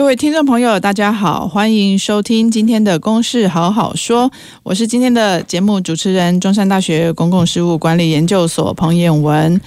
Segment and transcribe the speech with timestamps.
[0.00, 4.30] 各位听众朋友，大家好，欢迎收听今天的《公事好好说》，
[4.62, 9.60] 我是今天的节目主持人，中山大学公共事务管理研究所彭彦文。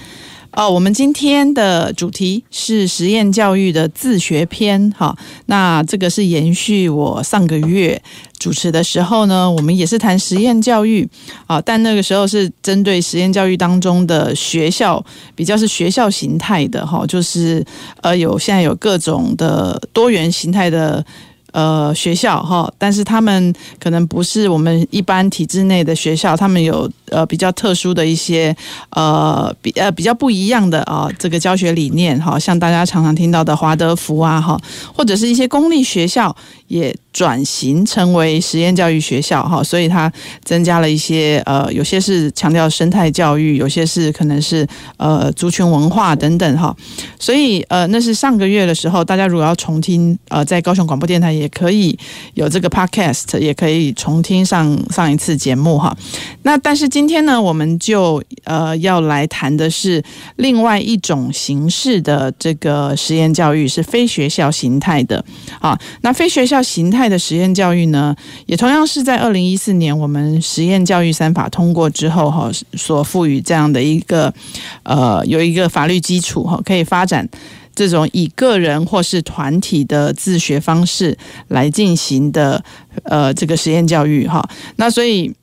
[0.56, 8.00] 哦，我们今天的主题是实验教育的自学篇，哈，那这个是延续我上个月
[8.38, 11.08] 主持的时候呢，我们也是谈实验教育，
[11.48, 15.04] 啊，但那个时候是针对实验教育当中的学校，
[15.34, 17.64] 比较是学校形态的，哈，就是
[18.02, 21.04] 呃，有现在有各种的多元形态的。
[21.54, 28.54] 呃，学校哈，但是他们可能不是我们一般体制内的学校，他们有呃比较特殊的一些
[28.90, 34.60] 呃比呃比较不一样的啊、这个教学理念哈，像大家常常听到的华德福啊哈，
[34.92, 36.34] 或者是一些公立学校
[36.66, 46.76] 也转型成为实验教育学校哈，所以它增加了一些呃，有些是强调生态教育，有些是可能是呃族群文化等等哈，
[47.16, 51.43] 所以呃那是上个月的时候，大家如果要重听呃在高雄广播电台也。
[51.44, 51.96] 也可以
[52.32, 55.94] 有这个 podcast，也可以重听上上一次节目哈。
[56.42, 60.02] 那但是今天呢，我们就呃要来谈的是
[60.36, 65.22] 另外一种形式的这个实验教育，是非学校形态的
[65.60, 65.78] 啊。
[66.00, 74.32] 那非学校形态的实验教育呢，也同样是在二零一四年我们实验教育三法通过之后哈，所赋予这样的一个
[74.84, 77.28] 呃有一个法律基础哈，可以发展。
[77.74, 81.16] 这种以个人或是团体的自学方式
[81.48, 82.62] 来进行的，
[83.04, 85.34] 呃，这个实验教育哈，那所以。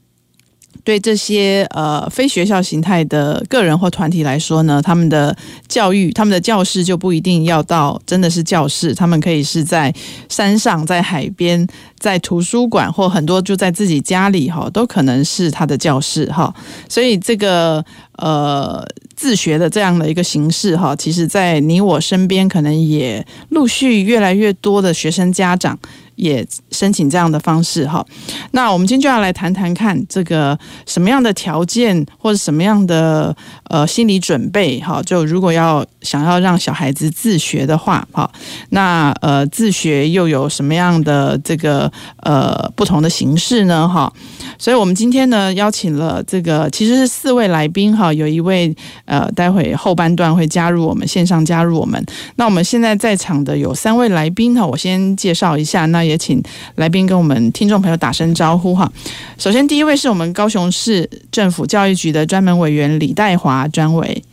[0.83, 5.35] 对这些呃非学校形态的个人或团体来说呢，他们的
[5.67, 9.93] 教育、他们的教室就不一定要到真的是教室，他们可以是在
[10.27, 11.67] 山上、在海边、
[11.99, 16.51] 在图书馆，或很多就在自己家里哈，都可能是他的教室哈。
[16.89, 17.85] 所以这个
[18.17, 18.83] 呃
[19.21, 25.77] 自学的这样的一个形式哈，其实在你我身边可能也陆续越来越多的学生家长。
[26.21, 28.05] 也申请这样的方式哈，
[28.51, 38.31] 那我们今天就要来谈谈看这个什么样的条件或者什么样的呃心理准备哈，就如果要想要让小孩子自学的话哈，
[38.69, 44.13] 那呃自学又有什么样的这个呃不同的形式呢哈？
[44.59, 48.71] 所以我们今天呢邀请了这个其实是四位来宾哈，有一位
[49.05, 52.05] 呃待会后半段会加入我们线上加入我们，
[52.35, 56.10] 那我们现在在场的有三位来宾哈，我先介绍一下那。
[56.11, 56.43] 也请
[56.75, 58.91] 来宾跟我们听众朋友打声招呼哈。
[59.37, 64.23] 首先，第一位是我们高雄市政府教育局的专门委员李代华专委。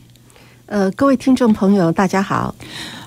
[0.65, 2.53] 呃，各位听众朋友，大家好。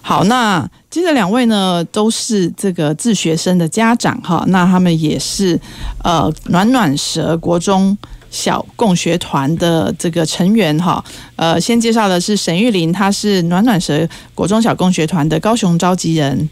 [0.00, 4.42] 好，那接着两位呢，都是这个自学生的家长哈。
[4.48, 5.60] 那他们也是
[6.02, 7.96] 呃暖暖蛇国中
[8.30, 11.04] 小共学团的这个成员哈。
[11.36, 16.50] 呃，先介绍的是沈玉林，他是暖暖蛇国中小共学团的高雄召集人。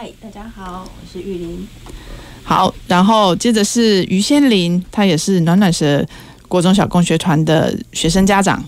[0.00, 1.66] 嗨，大家好，我是玉林。
[2.44, 6.06] 好，然后接着是于仙林，他也是暖暖蛇
[6.46, 8.64] 国中小共学团的学生家长。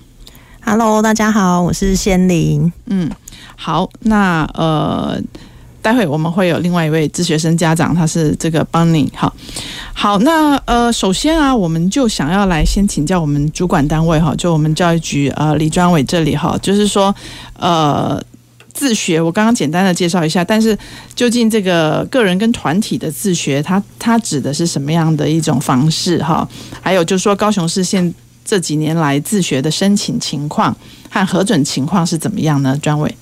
[0.65, 2.73] Hello，大家好，我是仙林。
[2.87, 3.09] 嗯，
[3.55, 5.23] 好，那呃，
[5.81, 9.09] 待会我们会有另外一位自学生家长，他是这个 Bunny。
[9.15, 9.33] 好，
[9.93, 17.15] 好，那呃，首先啊，我们就想要来先请教我们主管单位哈，就我们教育局呃李专委这里哈，就是说
[17.57, 18.21] 呃。
[18.73, 20.77] 自学，我刚刚简单的介绍一下，但是
[21.15, 26.49] 究竟这个个人跟团体的自学，它它指的是什么样的一种方式哈？
[26.81, 28.15] 还有就是说，高雄市现
[28.45, 30.75] 这几年来自学的申请情况
[31.09, 32.77] 和核准情况是怎么样呢？
[32.83, 33.15] 专委。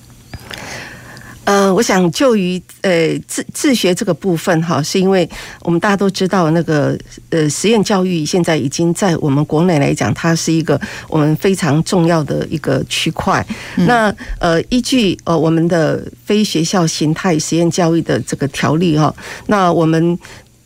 [1.49, 5.27] 呃，我想就于呃自自学这个部分哈，是因为
[5.63, 6.95] 我们大家都知道那个
[7.31, 13.43] 呃实验教育现在已经在我们国内来讲，它是一个我们非常重要的一个区块。
[13.77, 19.11] 嗯、那呃依据呃我们的非学校形态实验教育的这个条例哈，
[19.47, 20.19] 那我们。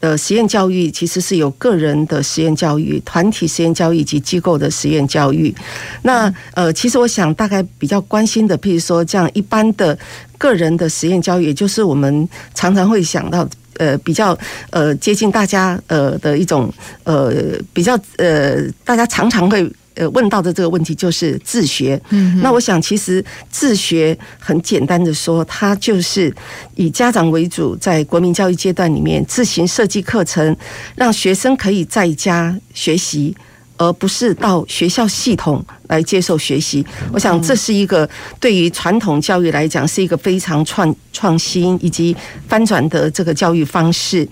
[0.03, 5.55] 的，实验教育其实是有个人的实验教育、团体实验教育以及机构的实验教育。
[6.01, 9.97] 那呃，其实我想大概比较关心的，譬如说这样一般的
[10.37, 13.47] 个人的实验教育，也就是我们常常会想到
[13.77, 14.37] 呃比较
[14.71, 16.69] 呃接近大家呃的一种
[17.05, 17.33] 呃
[17.71, 22.01] 比较呃大家常常会呃问到的这个问题就是自学。
[22.09, 26.33] 嗯，那我想其实自学很简单的说，它就是
[26.75, 30.55] 以家长为主，在国民教育阶段里面自行设计课程，
[30.95, 33.35] 让学生可以在家学习。
[33.75, 38.07] 而不是到学校系统来接受学习，我想这是一个
[38.39, 42.15] 对于传统教育来讲是一个非常创创新以及
[42.47, 44.25] 翻转的这个教育方式。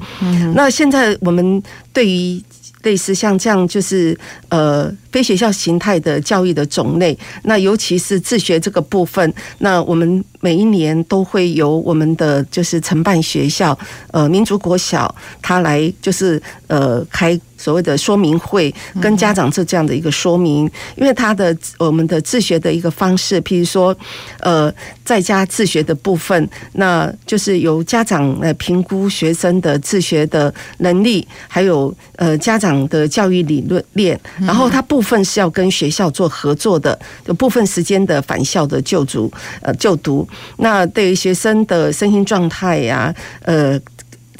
[0.53, 1.61] 那现在我们
[1.91, 2.41] 对于
[2.83, 4.17] 类似像这样就是
[4.49, 13.77] 呃非学校形态的教育的种类，那尤其是自学这个部分，那我们每一年都会由我们的就是承办学校
[14.11, 17.39] 呃民族国小，他来就是呃开。
[17.61, 23.95] 所谓的说明会跟家长做这样的一个说明，因为他的我们的自学的一个方式，譬如说，
[24.39, 24.73] 呃，
[25.05, 36.97] 在家自学的部分，那就是由家长来评估学生的自学的能力，还有呃家长的教育理论链，然后他部分是要跟学校做合作的，
[37.27, 39.31] 有部分时间的返校的就读
[39.61, 40.27] 呃就读，
[40.57, 43.13] 那对于学生的身心状态呀，
[43.43, 43.79] 呃。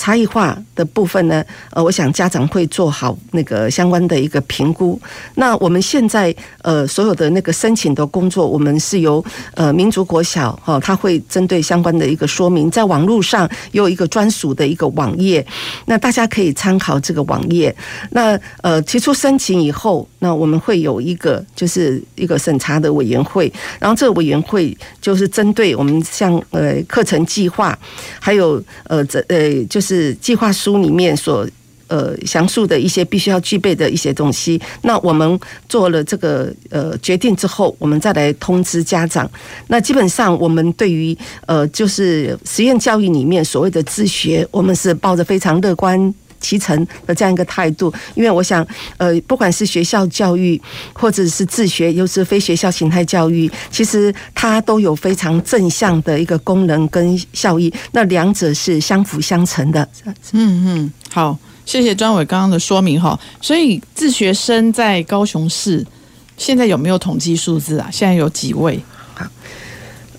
[0.01, 4.99] 差异化的部分呢，呃，我想家长会做好那个相关的一个评估。
[5.35, 15.45] 那我们现在呃所有的那个申请的工作，我们是由呃民族国小哈，他会针对相关的一个说明，在网络上有一个专属的一个网页，
[15.85, 17.75] 那大家可以参考这个网页。
[18.09, 27.77] 那呃提出申请以后，那我们会有一个就是一个审查的委员会，然后这个委员会就是针对我们像呃课程计划，
[28.19, 29.90] 还有呃这呃就是。
[29.91, 31.45] 是计划书里面所
[31.87, 34.57] 呃详述的一些必须要具备的一些东西。
[34.83, 39.29] 那我们做了这个呃决定之后，我们再来通知家长。
[39.67, 47.93] 那基本上我们对于呃就是实验教育里面所谓的自学，我们是抱着非常乐观其成的这样一个态度。
[48.15, 48.67] 因为我想
[48.97, 50.61] 呃不管是学校教育
[50.91, 57.73] 或者是自学，又是非学校形态教育，其实它都有非常正向的一个功能跟效益。
[57.91, 59.87] 那两者是相辅相成的。
[60.31, 63.17] 嗯嗯，好，谢谢专委刚刚的说明哈。
[63.39, 65.85] 所以自学生在高雄市
[66.37, 67.87] 现在有没有统计数字啊？
[67.91, 68.81] 现在有几位？
[69.13, 69.25] 好，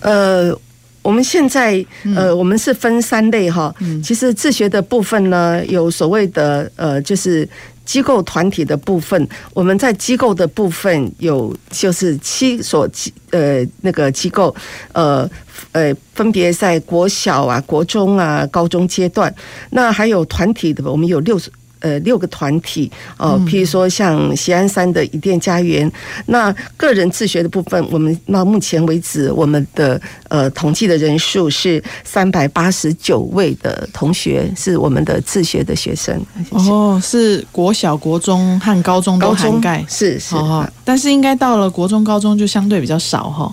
[0.00, 0.56] 呃，
[1.02, 1.84] 我们现在
[2.16, 3.74] 呃，我们是分三类哈。
[4.02, 7.48] 其实自学的部分呢，有所谓的呃，就是。
[7.84, 14.54] 机构团体的部分，我们在机构的部分有就是七所机呃那个机构，
[14.92, 15.28] 呃
[15.72, 19.34] 呃分别在国小啊、国中啊、高中阶段，
[19.70, 21.52] 那还有团体的，我们有六所。
[21.82, 25.90] 呃，六个团体哦，譬如说像西安山的伊甸家园，
[26.26, 36.18] 那个人自学的部分，我们到目前为止，我们的呃统计的人数是三百八十九位的同学，是我们的自学的学生。
[36.48, 36.70] 谢谢。
[36.70, 43.52] 哦，是国小、国中和高中都涵盖，是是，哦，但是应该到了国中、高中就相对比较少哈。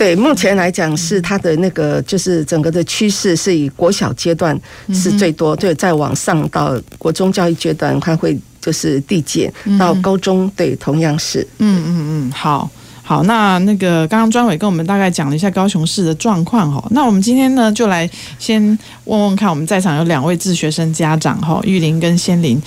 [0.00, 4.58] 对，目前来讲是它的那个，就是整个的趋势是以国小阶段
[4.94, 11.46] 是最多，对，再往上到国中教育阶段，它会就是递减到高中，对，同样是。
[11.58, 12.70] 嗯嗯嗯，好，
[13.02, 18.08] 好，那那个刚刚专委跟我们大概讲了一下高雄市的状况哈，那我们今天呢就来
[18.38, 18.62] 先
[19.04, 22.58] 问问看，我们在场有两位自学生家长哈，玉玲跟仙玲，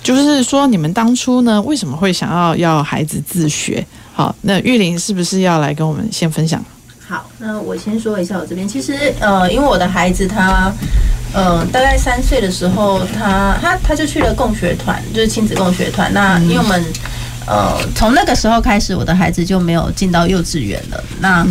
[0.00, 3.84] 就是说你们当初呢为什么会想要要孩子自学？
[4.18, 6.60] 好，那玉玲是不是要来跟我们先分享？
[7.06, 10.72] 好，那我先说一下我这边，其实呃，因为我的孩子他
[11.32, 16.12] 呃大概三岁的时候，他他他就去了共学团，就是亲子共学团。
[16.12, 16.84] 那因为我们
[17.46, 21.04] 呃从那个时候开始，我的孩子就没有进到幼稚园了。
[21.20, 21.46] 那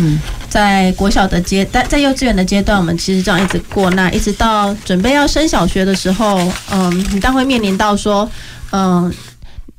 [0.50, 6.36] 在国小的阶，在在幼稚园的阶段，我们其实这样一直过，那一直到准备要升小学的时候，
[6.70, 8.30] 嗯、呃，你当会面临到说，
[8.72, 9.12] 嗯、呃。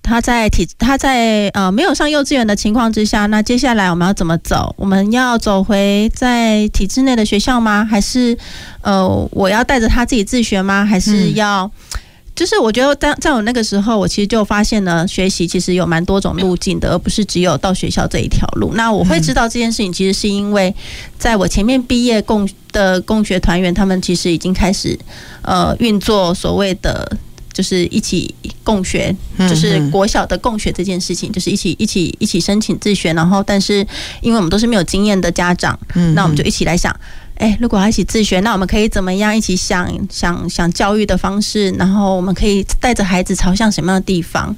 [0.01, 4.73] 他在体他在呃没有上幼稚园的情况之下，那接下来我们要怎么走？
[4.75, 7.85] 我们要走回在体制内的学校吗？
[7.85, 8.35] 还是
[8.81, 10.83] 呃我要带着他自己自学吗？
[10.83, 11.65] 还是要？
[11.65, 11.99] 嗯、
[12.33, 18.71] 就是我觉得在在我那个时候，我其实就发现呢，学习其实有蛮多种路径的，而不是只有到学校这一条路。
[18.73, 20.73] 那我会知道这件事情，其实是因为
[21.19, 24.97] 在我前面毕业共的共学团员，他们其实已经开始
[25.43, 27.15] 呃运作所谓的。
[27.59, 33.85] 就是一起共学，就是国小的共学这件事情，就是一起一起一起申请自学，然后但是
[34.21, 35.77] 因为我们都是没有经验的家长，
[36.15, 36.95] 那我们就一起来想，
[37.35, 44.55] 哎，如果要一起自学，那我们可以怎么样一起想想想教育的方式，然后我们可以带着孩子朝向什么样的地方？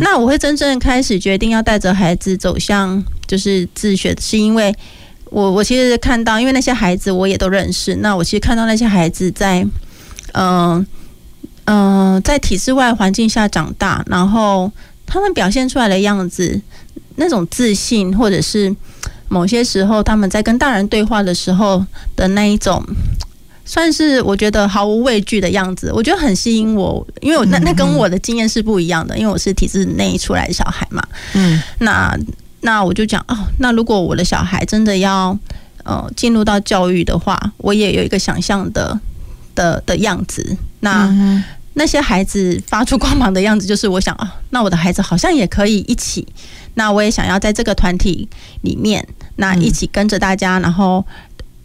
[0.00, 4.74] 那我会真正开始决定要带着孩子走向就是自学，是因为
[5.26, 9.60] 我我其实看到，因为那些孩子我也都认识，那我其实看到那些孩子在
[10.32, 10.42] 嗯。
[10.42, 10.86] 呃
[11.64, 14.70] 嗯、呃，在体制外环境下长大，然后
[15.06, 16.60] 他们表现出来的样子，
[17.16, 18.74] 那种自信，或者是
[19.28, 21.84] 某些时候他们在跟大人对话的时候
[22.16, 22.84] 的那一种，
[23.64, 31.02] 算是我觉得毫无畏惧的样子，我觉得很吸引我，因为我那那跟我的经验是不一样的，因为我是体制内出来的小孩嘛。
[31.34, 32.18] 嗯，那
[32.62, 35.38] 那我就讲哦，那如果我的小孩真的要
[35.84, 38.98] 呃进入到教育的话，我也有一个想象的
[39.60, 40.56] 的的样子。
[40.80, 46.26] 那、嗯、那些孩子发出光芒的样子，就是我想啊，那我的孩子好像也可以一起。
[46.74, 48.26] 那我也想要在这个团体
[48.62, 51.04] 里面，那一起跟着大家，然后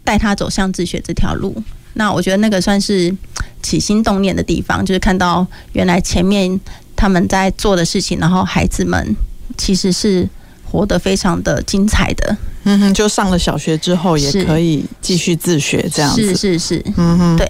[0.04, 1.62] 带他走向自学这条路。
[1.94, 3.14] 那我觉得那个算是
[3.62, 6.60] 起心动念的地方，就是看到原来前面
[6.94, 9.16] 他们在做的事情，然后孩子们
[9.56, 10.28] 其实是
[10.64, 12.36] 活得非常的精彩的。
[12.64, 16.34] 嗯哼，就上了小学之后也可以继续自学这样子。
[16.34, 17.48] 是是是，嗯哼，对。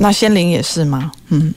[0.00, 1.12] 那仙灵也是吗？
[1.28, 1.54] 嗯。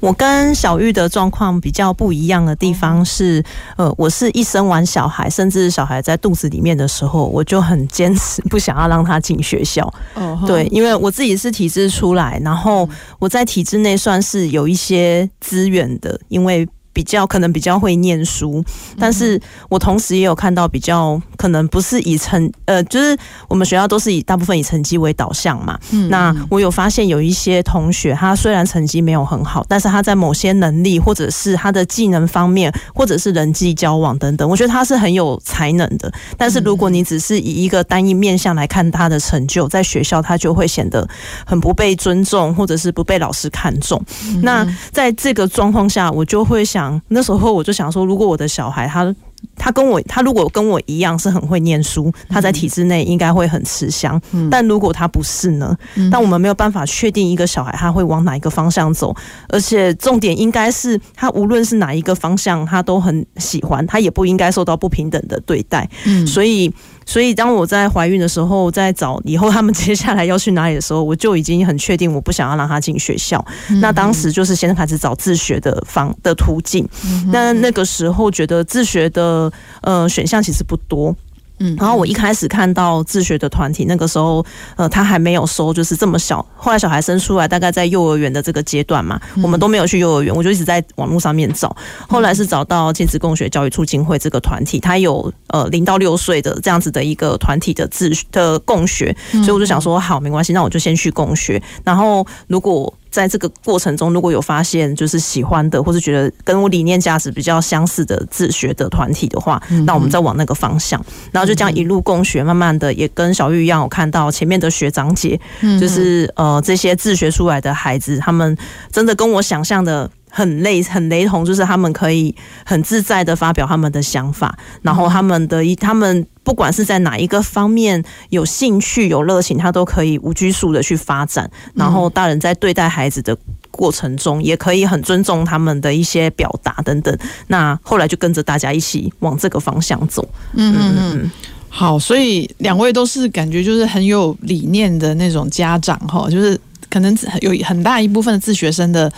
[0.00, 3.42] 我跟小玉的状况比较不一样的地方是，
[3.76, 9.92] 呃，我是一生完小孩，甚至小孩在肚子里面的时候，我就很坚持不想要让他进学校。
[10.14, 16.68] 哦，对，因为我自己是体制出来，然后我在体制内算是有一些资源的，因为。
[16.98, 18.60] 比较可能比较会念书，
[18.98, 25.78] 但是我同时也有看到比较可能不是以成呃，就是我们学校都是以大部分以成绩为导向嘛。
[25.92, 36.12] 嗯，那我有发现有一些同学，他虽然成绩没有很好，但是他在某些能力或者是他的技能方面，或者是人际交往等等，我觉得他是很有才能的。
[36.36, 41.08] 但是如果你只是以一个单一面向来看他的成就，在学校他就会显得
[41.46, 44.02] 很不被尊重，或者是不被老师看重。
[44.42, 46.87] 那在这个状况下，我就会想。
[47.08, 49.14] 那时候我就想说，如果我的小孩他
[49.56, 54.20] 他跟我他如果跟我一样是很会念书，他在体制内应该会很吃香。
[54.50, 55.76] 但如果他不是呢？
[56.10, 59.14] 但我们没有办法确定一个小孩他会往哪一个方向走，
[59.48, 65.88] 而且重点应该是他无论是哪一个方向他都很喜欢，他也不应该受到不平等的对待。
[66.04, 66.72] 嗯所以。
[67.08, 73.42] 所以，当我在怀孕的时候，在找以后他们接下来要去哪里的时候，我就已经很确定，我不想要让他进学校。
[73.80, 76.86] 那当时就是先开始找自学的方的途径。
[77.32, 79.50] 那那个时候觉得自学的
[79.80, 81.16] 呃选项其实不多。
[81.58, 84.44] 嗯，然后我一开始看到自学的团体，那个时候，
[84.76, 86.44] 呃，他还没有收，就是这么小。
[86.56, 91.76] 后来小孩生出来，大概在幼儿园的这个阶段嘛，我们都没有去幼儿园，我就一直在网络上面找。
[92.08, 101.62] 后来是找到亲子共学教育促进会这个团体，他有呃零到六岁的这样子的一个团体的自的共学，所以我就想说，好，没关系，那我就先去共学。
[101.84, 111.04] 然后如果在这个过程中，如果有发现就是喜欢的，或是觉得跟我理念价值比较相似的自学的团体的话，那我们再往那个方向。
[111.32, 115.40] 然后就这样一路共学，慢慢的也跟小玉一样，我看到前面的学长姐，
[115.80, 118.56] 就是呃这些自学出来的孩子，他们
[118.92, 120.10] 真的跟我想象的。
[120.30, 131.50] 很类很雷同，就是他们可以很自在的发表他们的想法，然后他们的一他们不管是在哪一个方面有兴趣有热情，他都可以无拘束的去发展。
[131.74, 133.36] 然后大人在对待孩子的
[133.70, 137.16] 过程中，也可以很尊重他们的一些表达等等。
[137.48, 140.26] 那后来就跟着大家一起往这个方向走。
[140.54, 141.30] 嗯嗯嗯，
[141.68, 146.58] 好，所以两位都是感觉就是很有理念的那种家长哈，就是
[146.90, 149.10] 可能有很大一部分的自学生的。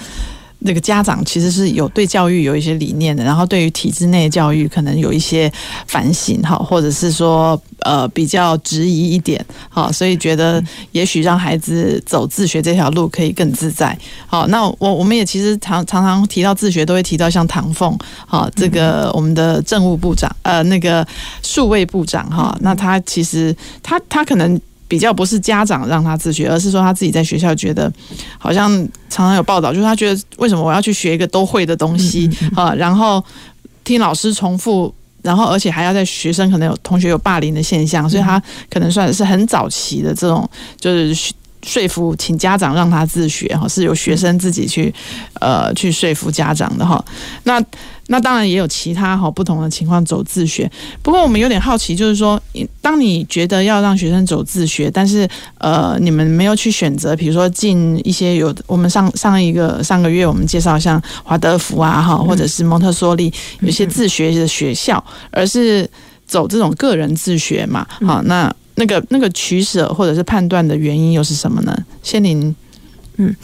[0.60, 5.50] 那个家长其实是有对教育有一些理念的，然后对于体制内教育可能有一些
[5.86, 10.62] 反省哈，或者是说呃比较质疑一点，哈，所以觉得
[10.92, 13.96] 也许让孩子走自学这条路可以更自在。
[14.26, 21.06] 好，那我我们也其实常常常提到自学，都会提到像唐凤，哈，这个我们的政务部长，呃，那个
[21.42, 24.60] 数位部长哈，那他其实他他可能。
[24.90, 27.90] 比较不是家长让他自学，而是说他自己在学校觉得，
[28.38, 28.68] 好像
[29.08, 32.74] 常常有报道，就是他觉得为什么我要去学一个都会的东西啊？
[32.74, 33.24] 然后
[33.84, 34.92] 听老师重复，
[35.22, 41.32] 然后而且还要在学生可能有同学有霸凌的现象，所以他可能算是很早期的这种，就是
[41.62, 44.92] 说服请家长让他自学哈，是由学生自己去
[45.34, 47.04] 呃去说服家长的哈。
[47.44, 47.62] 那
[48.12, 50.68] 那当然也有其他哈不同的情况走自学，
[51.00, 52.40] 不过我们有点好奇，就是说，
[52.82, 65.88] 当你觉得要让学生走自学，但是呃，你们没有去选择，比如说进一些有我们上上一个上个月我们介绍像华德福啊哈，或者是蒙特梭利有些自学的学校，而是
[66.26, 67.86] 走这种个人自学嘛？
[68.04, 71.76] 好，那那个那个取舍或者是判断的原因又是什么呢？
[72.02, 72.56] 仙灵。
[73.20, 73.36] 嗯，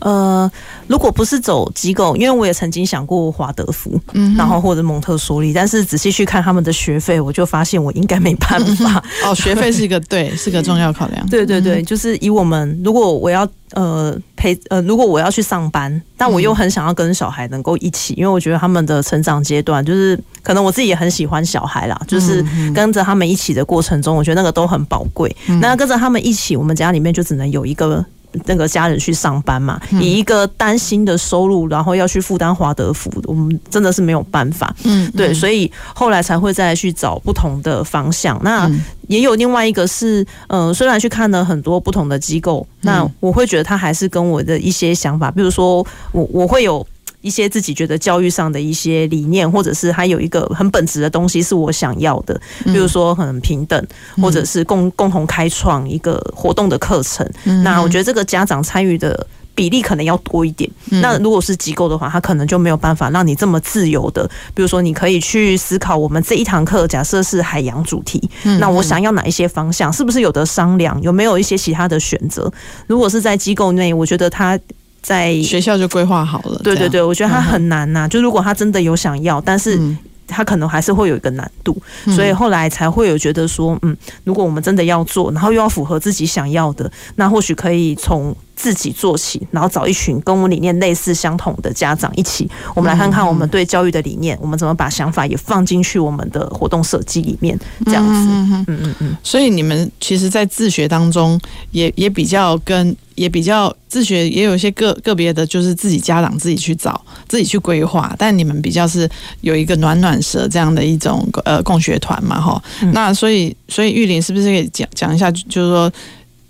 [0.00, 0.50] 呃，
[0.88, 9.02] 如果不是走机构，因为我也曾经想过华德福，嗯，然后或者蒙特梭利，但是仔细去看他们的学费，我就发现我应该没办法。
[9.24, 11.24] 哦，学费是一个对，是个重要考量。
[11.28, 22.44] 对对对，就是以我们如果我要呃陪呃，如果我要去上班，但我又很想要跟小孩能够一起，因为我觉得他们的成长阶段，就是可能我自己也很喜欢小孩啦，就是
[22.74, 25.34] 跟着他们一起的过程中，我觉得那个都很宝贵。
[25.60, 28.04] 那跟着他们一起，我们家里面就只能有一个。
[28.44, 34.74] 那个家人去上班嘛，以一个担心的收入，然后要去负担华德福，我们真的是没有办法。
[34.84, 38.40] 嗯，对，所以后来才会再去找不同的方向。
[38.42, 38.70] 那
[39.08, 46.86] 也有另外一个是，呃，虽然去看了很多不同的机构，那我会觉得他还是跟我的一些想法，比如说我我会有。
[47.20, 53.86] 一些自己觉得教育上的一些理念，或者是还有一个很本质的东西是我想要的，比如说很平等，
[54.20, 57.28] 或者是共共同开创一个活动的课程。
[57.62, 60.70] 那我觉得这个家长参与的比例可能要多一点。
[60.86, 71.00] 那如果是机构的话，他可能就没有办法让你这么自由的，比如说你可以去思考，我们这一堂课假设是海洋主题，那我想要哪一些方向，是不是有得商量？
[71.02, 72.50] 有没有一些其他的选择？
[72.86, 74.58] 如果是在机构内，我觉得他。
[75.02, 76.60] 在学校就规划好了。
[76.62, 78.08] 对对对，我觉得他很难呐、啊。
[78.08, 79.80] 就如果他真的有想要，但是
[80.26, 81.76] 他可能还是会有一个难度，
[82.14, 98.12] 所以后来才会有觉得说，嗯，如果我们真的要做，然后又要符合自己想要的，那或许可以从自己做起，然后找一群跟我们理念类似相同的家长一起，我们来看看我们对教育的理念，我们怎么把想法也放进去我们的活动设计里面，这样子。
[98.12, 99.16] 嗯嗯嗯。
[99.22, 101.40] 所以你们其实，在自学当中
[101.70, 102.94] 也也比较跟。
[103.16, 106.98] 也比较自学，也有一些个个别的，就是自己家长自己去找，
[107.28, 108.14] 自己去规划。
[108.16, 109.06] 但你们比较是
[109.42, 112.90] 有一个暖暖蛇这样的一种呃共学团嘛，哈、嗯。
[112.94, 115.92] 那所以所以玉林是不是可以讲讲一下，就是说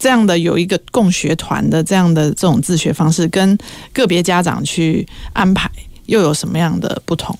[0.00, 3.56] 这样的有一个共学团的这样的这种自学方式，跟
[3.92, 5.70] 个别家长去安排
[6.06, 7.38] 又有什么样的不同？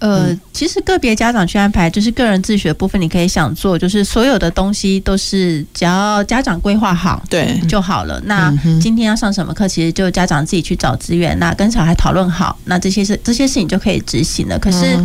[0.00, 8.22] 呃，其实个别家长去安排，就是个人自学部分，你可以想做，就是所有的东西都是只要家长规划好，对就好了。
[8.26, 8.48] 那
[8.80, 14.56] 今天要上什么课，其实就家长自己去找资源，那跟小孩讨论好，那这些事这些事情就可以执行了。
[14.56, 14.96] 可是，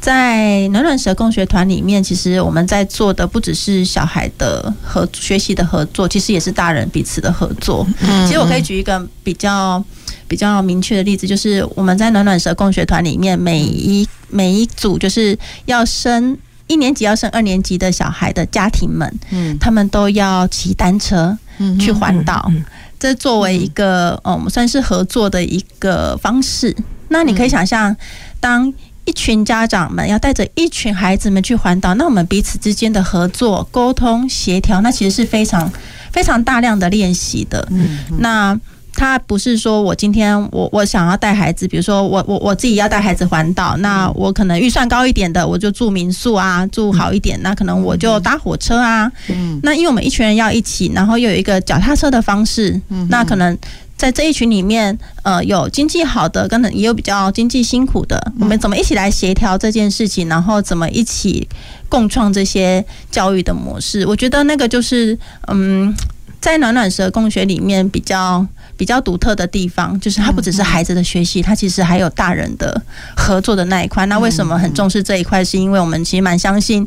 [0.00, 7.86] 在暖暖蛇共学团里面，其实我们在做的不只是小孩的合学习的合作，其实也是大人彼此的合作。
[8.26, 9.82] 其实我可以举一个比较。
[10.26, 21.34] 比较明确的例子就是，我们在暖暖蛇共学团里面，每一每一组就是要升一年级要升二年级的小孩的家庭们，嗯，他们都要骑单车
[21.80, 22.52] 去环岛，
[22.98, 26.76] 这作为一个嗯算是合作的一个方式。
[27.08, 27.96] 那你可以想象，
[28.38, 28.70] 当
[29.08, 35.70] 一群家长们要带着一群孩子们去环岛，那我们彼此之间的合作、沟通、协调，那其实是非常
[36.12, 37.66] 非常大量的练习的。
[37.70, 38.60] 嗯，那。
[38.94, 49.08] 他不是说我今天我我想要带孩子，比如说我我我自己要带孩子环岛，那我可能预算高一点的，我就住民宿啊，住好一点，那可能我就搭火车啊。
[49.28, 53.56] 嗯，那因为我们一群人要一起，然后又有一个脚踏车的方式，那可能
[53.98, 61.46] 在这一群里面，呃，有经济好的，跟也有比较经济辛苦的，我们怎么一起来协调这件事情，然后怎么一起
[61.88, 64.06] 共创这些教育的模式？
[64.06, 65.94] 我觉得那个就是嗯，
[66.40, 68.46] 在暖暖蛇共学里面比较。
[68.78, 72.80] 比较独特的地方，就是它不只是孩子的学习，它其实还有大人的
[73.16, 74.06] 合作的那一块。
[74.06, 75.44] 那为什么很重视这一块？
[75.44, 76.86] 是因为我们其实蛮相信，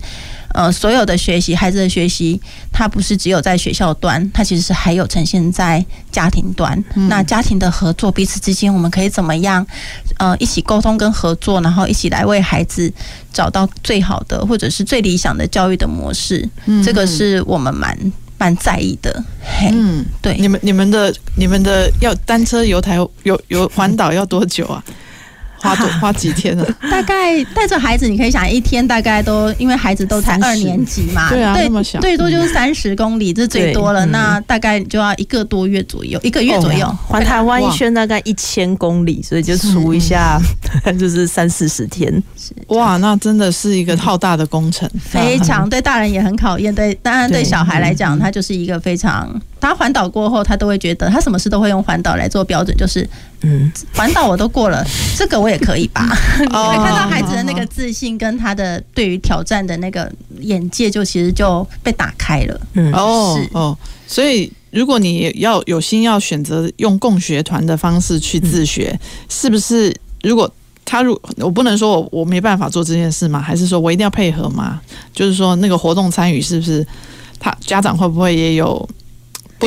[0.54, 2.40] 呃，所有的学习，孩子的学习，
[2.72, 6.82] 它不是只有在学校端，它其实是还有呈现在家庭端。
[7.10, 9.66] 那家庭的合作，彼此之间，我们可以怎么样？
[10.18, 12.92] 呃，一起沟通跟合作，然后一起来为孩子
[13.34, 16.48] 找到最好的或者是最理想的教育的模式。
[16.86, 17.98] 这个是我们蛮。
[18.42, 19.24] 蛮在意的，
[19.72, 24.84] 嗯，对，你们你们的你们的要单车游台游游环岛要多久啊？
[25.62, 26.66] 花多 花几天呢？
[26.90, 34.06] 大概带着孩子，你可以想一天大概都，因为孩子都才二年级嘛，对啊，那么小，最多就是三十公里，这最多了。
[34.08, 40.40] 那大概就要一个多月左右，一个月左右环台湾一圈大概一千公里，所以就除一下，
[41.00, 42.12] 就是三四十天。
[42.68, 49.40] 哇，那真的是一个浩大的工程，非常对大人也很考验，对当然对小孩来讲，它就是一个非常。
[49.62, 53.08] 他环岛过后，他都会觉得他什么事都会用环岛来做标准，就是
[53.44, 54.84] 嗯，环岛我都过了，
[55.16, 56.10] 这个我也可以吧？
[56.40, 62.60] 你会看到孩子的那个自信跟他的对于挑战的那个眼界，就其实就被打开了。
[62.74, 69.96] 嗯，哦哦，所以如果你要有心要选择用共学团的方式去自学，是不是？
[70.24, 70.52] 如果
[70.84, 73.40] 他如我不能说我我没办法做这件事吗？
[73.40, 74.82] 还是说我一定要配合吗？
[75.14, 76.86] 就是说那个活动参与是不是
[77.40, 78.90] 他家长会不会也有？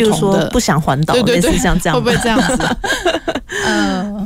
[0.03, 2.77] 不同的不想环岛，对对对，像这样，会不会这样子？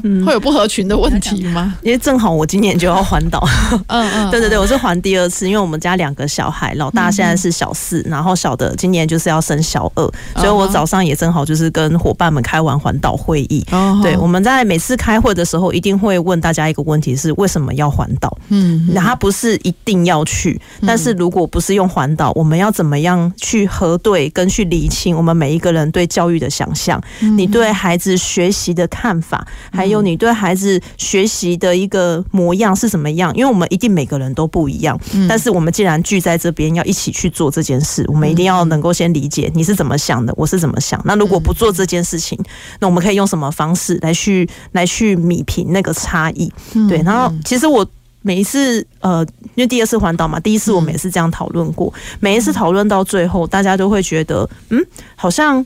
[0.03, 1.75] 嗯，会有不合群的问题吗？
[1.83, 3.47] 因为正好我今年就要环岛，
[3.89, 13.65] 嗯嗯，对对对，我是环第二次，因为我们家两个小孩，老大现在是小四，然后小的今年就是要升小二，所以我早上也正好就是跟伙伴们开完环岛会议。
[14.03, 18.37] 对，我们在每次开会的时候，一定会问大家一个问题：是为什么要环岛？
[18.49, 27.03] 嗯，那它不是一定要去，但是如果不是用环岛，我们要怎么样去核对跟去厘清我们每一个人对教育的想象？
[27.37, 33.35] 你对孩子学习的看法，还有你对孩子学习的一个模样是什么样？
[33.35, 41.01] 因为我们一定每个人都不一样，但是我们既然聚在这边，要一起去做这件事，我们一定要能够先理解你是怎么想的，我是怎么想。
[41.05, 42.39] 那如果不做这件事情，
[42.81, 46.53] 那我们可以用什么方式来去来去弥平那个差异？
[46.89, 47.87] 对，然后其实我。
[48.21, 51.91] 每一次，呃，因为第二次环岛嘛，第一次我们也是这样讨论过。
[52.19, 55.65] 每一次讨论到最后，大家都会觉得，嗯，好像。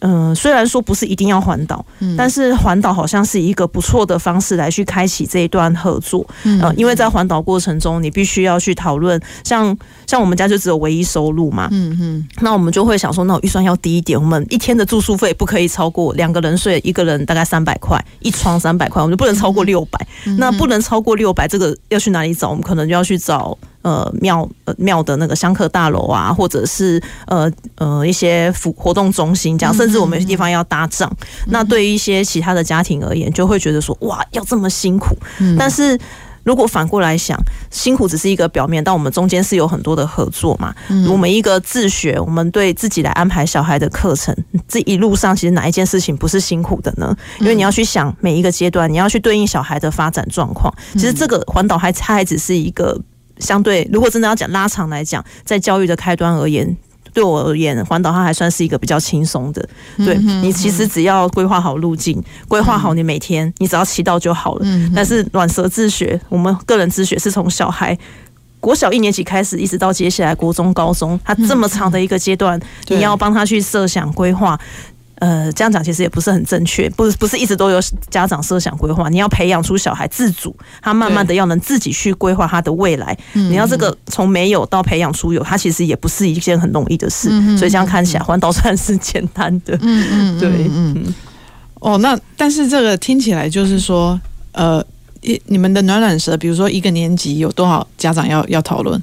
[0.00, 1.84] 嗯，虽然说不是一定要环岛，
[2.16, 6.26] 但是环岛好像是一个不错的方式来去开启这一段合作。
[6.44, 9.76] 嗯，因为在环岛过程中，你必须要去讨论，像
[10.08, 20.04] 像我们家就只有唯一收入嘛，嗯嗯，那我们就会想说，那我预算要低一点，我们一天的住宿费不可以超过两个人睡，一个人大概三百块，一床三百块，我们就不能超过六百。
[20.38, 22.48] 那不能超过六百，这个要去哪里找？
[22.48, 23.56] 我们可能就要去找。
[23.82, 31.10] 呃，庙呃庙的那个香客大楼啊，或者是呃呃一些活活动中心这样，甚至我们有些地方要搭帐。
[31.46, 35.16] 那对于一些其他的家庭而言，就会觉得说哇，要这么辛苦。
[35.38, 35.98] 嗯、但是
[36.48, 37.38] 如果反过来想，
[37.70, 40.74] 辛苦只是一个表面，但我们中间是有很多的合作嘛。
[40.88, 44.34] 嗯、我们一个自学，我们对自己来安排小孩的课程，
[44.66, 47.14] 这一路上其实哪一件事情不是辛苦的呢？
[47.40, 50.72] 因为你要去想每一个阶段，你要去对应小孩的发展状况。
[50.94, 52.98] 其实这个环岛还它还只是一个。
[53.40, 56.76] 相对，如果真的要讲拉长来讲，在教育的开端而言，
[57.18, 59.68] 对我而言，环岛它还算是一个比较轻松的。
[59.96, 64.66] 对，你其实只要规划好路径，规划好你每天，你只要骑到就好了。
[64.94, 67.98] 但是软舌自学，我们个人自学是从小孩
[68.60, 74.56] 国小一年级开始，一直到接下来国中、高中，他这么长的一个阶段，你要帮他去设想规划。
[75.20, 83.16] 呃，这样讲其实也不是很正确，不不是一直都有家长设想规划，你要培养出小孩自主，他慢慢的要能自己去规划他的未来。
[83.32, 87.28] 你要这个从没有到培养出有，他其实也不是一件很容易的事。
[87.32, 89.76] 嗯、所以这样看起来，环岛算是简单的。
[89.80, 91.14] 嗯嗯， 对，嗯。
[91.80, 94.20] 哦，那但是这个听起来就是说，
[94.52, 94.84] 呃，
[95.20, 99.00] 一你们的暖暖蛇，比如说一个年级有多少家长要要讨论？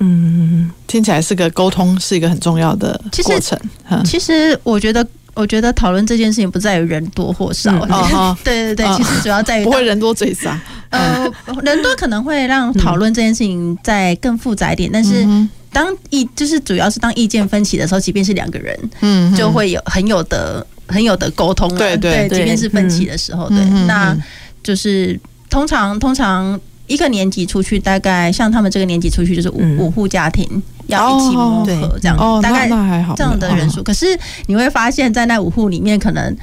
[0.00, 3.58] 嗯，听起来是个沟通，是一个很重要的过程。
[4.04, 7.70] 其实，其实我觉得，我觉得讨论这件事情不在于人多或少。
[7.88, 10.60] 嗯、 对对对，其实主要在于不会人多嘴杂。
[10.90, 11.30] 呃，
[11.62, 14.90] 人多可能会让讨论这件事情再更复杂一点。
[14.92, 15.26] 但是
[15.72, 21.68] 当意就是主要是当意见分歧的时候，即便是两个人，嗯，就会有很有的很有的沟通。
[21.76, 24.16] 对对，即便是分歧的时候，对，那
[24.62, 26.58] 就是通常通常。
[26.92, 30.46] 一个年级出去，大概像他们这个年级出去就是五、嗯、五户家庭
[30.88, 32.68] 要一起磨合这样，哦、大概
[33.16, 33.80] 这样的人数。
[33.80, 34.06] 哦、可是
[34.46, 36.36] 你会发现在那五户里面，可能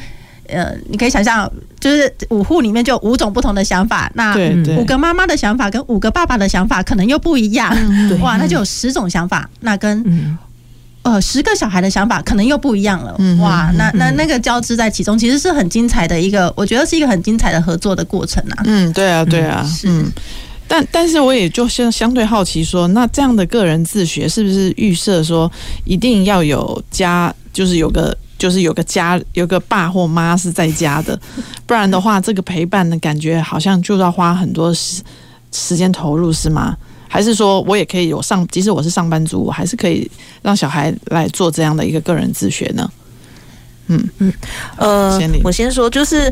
[0.47, 4.11] 呃，你可以想象，就是五户里面就有五种不同的想法。
[4.15, 4.35] 那
[4.77, 7.71] 五个妈妈的想法跟五个爸爸的想法可能又不一样。
[7.75, 9.47] 嗯、哇，那就有十种想法。
[9.59, 10.37] 那跟、嗯
[11.11, 18.61] 呃，十个小孩的想法可能又不一样了，嗯、哇，那那那个交织在其中，其实是很精彩的一个，我觉得是一个很精彩的合作的过程啊。
[18.65, 19.87] 嗯，对啊，对啊，是。
[19.89, 20.11] 嗯、
[20.67, 25.51] 但但是我也就相相对好奇说，那这样的个人自学是不是预设说
[25.83, 31.19] 一定要有家，就是有个就是有个家，有个爸或妈是在家的，
[31.65, 35.01] 不然的话，这个陪伴的感觉好像就要花很多时
[35.51, 36.77] 时间投入，是吗？
[37.09, 40.09] 还是说我也可以有上，即使我是上班族，我还是可以
[40.41, 42.89] 让小孩来做这样的一个个人自学呢？
[43.87, 44.33] 嗯嗯，
[44.77, 46.31] 呃，我先说就是。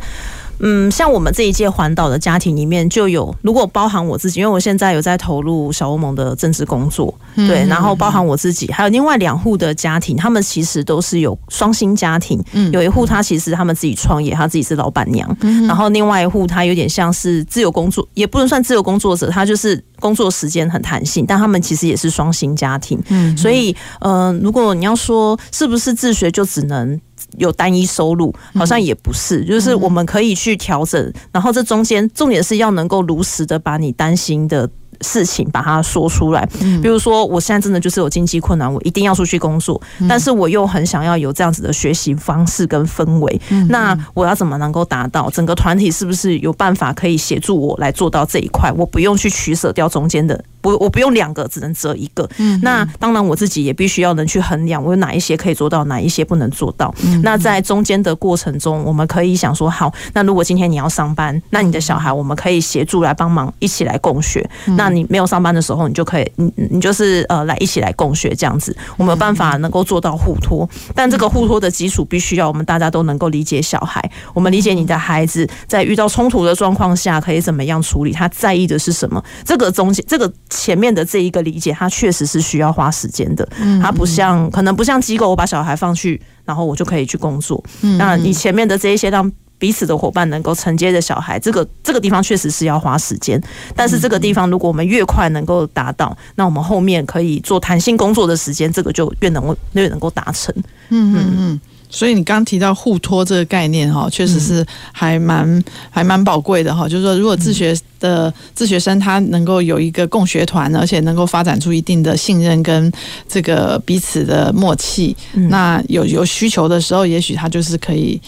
[0.60, 23.02] 嗯，像我们这一届环岛的家庭里面就有，如果包含我自己，因为我现在有在投入小欧盟的政治工作，对，然后包含我自己，还有另外两户的家庭，他们其实都是有双薪家庭，有一户他其实他们自己创业，他自己是老板娘，然后另外一户他有点像是自由工作，也不能算自由工作者，他就是工作时间很弹性，但他们其实也是双薪家庭，
[23.38, 27.00] 所以，嗯、呃，如果你要说是不是自学就只能。
[27.38, 34.70] 有单一收入，好像也不是，就是我们可以去调整，然后这中间重点是要能够如实的把你担心的
[35.02, 36.44] 事情把它说出来，
[36.82, 45.30] 比如说我现在真的就是有经济困难，我一定要出去工作，但是我又很想要有这样子的学习方式跟氛围，那我要怎么能够达到？
[45.30, 48.72] 整个团体是不是有办法可以协助我来做到这一块？
[48.76, 52.28] 我不用去取舍掉中间的，不，我不用两个，只能择一个。
[52.38, 56.93] 嗯那当然我自己也必须要能去衡量，我有哪一些可以做到，哪一些不能做到。
[57.22, 64.50] 那在中间的过程中，我们可以想说，好，那如果今天你要上班，那你的小孩我们可以协助来帮忙，一起来共学。
[64.65, 74.02] 那那你没有上班的时候，你就可以，你你就是呃来一起来共学这样子，我们有办法能够做到互托，但这个互托的基础必须要我们大家都能够理解小孩，
[74.34, 83.48] 我们理解你的孩子在遇到冲突的状况下可以怎么样处理，他在意的是什么，这个中间这个前面的这一个理解，它确实是需要花时间的，
[83.82, 87.63] 它不像可能不像机构，我把小孩放去，然后我就可以去工作，
[87.98, 89.32] 那你前面的这一些让。
[89.60, 93.41] 彼此的伙伴能够承接着小孩，这个这个地方确实是要花时间，
[93.76, 100.54] 但是这个地方如果我们越快能够达到，那我们后面可以做弹性工作的时间，这个就越能够越能够达成。
[100.89, 101.62] 嗯嗯嗯。
[101.89, 106.88] 所以你刚刚提到互托这个概念哈，确实是还蛮还蛮宝贵的哈。
[106.88, 112.91] 就是说，如果自学的自学生他能够有一个共学团，而且能够发展出一定的信任跟
[113.27, 115.15] 这个彼此的默契，
[115.49, 118.21] 那有有需求的时候，也许他就是可以。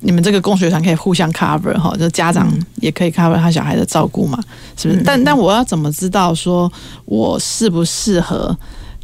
[0.00, 4.38] 你们这个共学团可以互相 cover 哈，就家长也可以 cover 他小孩的照顾嘛，
[4.76, 5.02] 是不是？
[5.02, 6.70] 但但我要怎么知道说
[7.06, 8.56] 我适不适合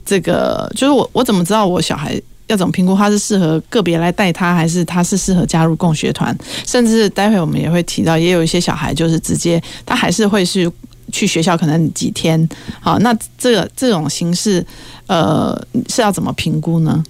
[0.05, 0.70] 这个？
[0.77, 2.20] 就是我我怎么知道我小孩
[2.53, 6.37] 要怎么评估他是适合个别来带他，还是他是适合加入共学团？
[6.67, 10.71] 甚至待会我们也会提到，也有一些小孩就是直接他还是会是
[11.11, 14.65] 去学校可能几天，好，那这个这种形式
[15.07, 17.03] 呃是要怎么评估呢？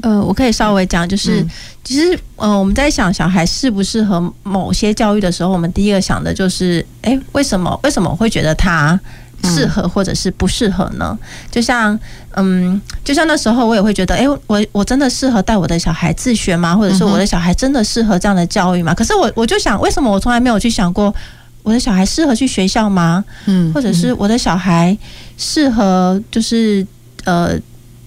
[0.00, 1.50] 呃，我可以稍微讲，就是、嗯、
[1.84, 8.98] 其实，呃，我们在想小孩适不适合某些教育的时候，我们第一个想的就是，哎，为什么为什么会觉得他
[9.42, 11.16] 适合或者是不适合呢？
[11.20, 11.98] 嗯、就像，
[12.36, 16.76] 嗯，就像那时候我也会觉得，哎，我我真的适合带我的小孩自学吗？
[16.76, 18.94] 或者是我的小孩真的适合这样的教育吗？
[18.94, 21.14] 可是我我就想，为什么我从来没有去想过，
[21.62, 23.24] 我的小孩适合去学校吗？
[23.46, 24.96] 嗯，或者是我的小孩
[25.36, 26.86] 适合就是
[27.24, 27.58] 呃。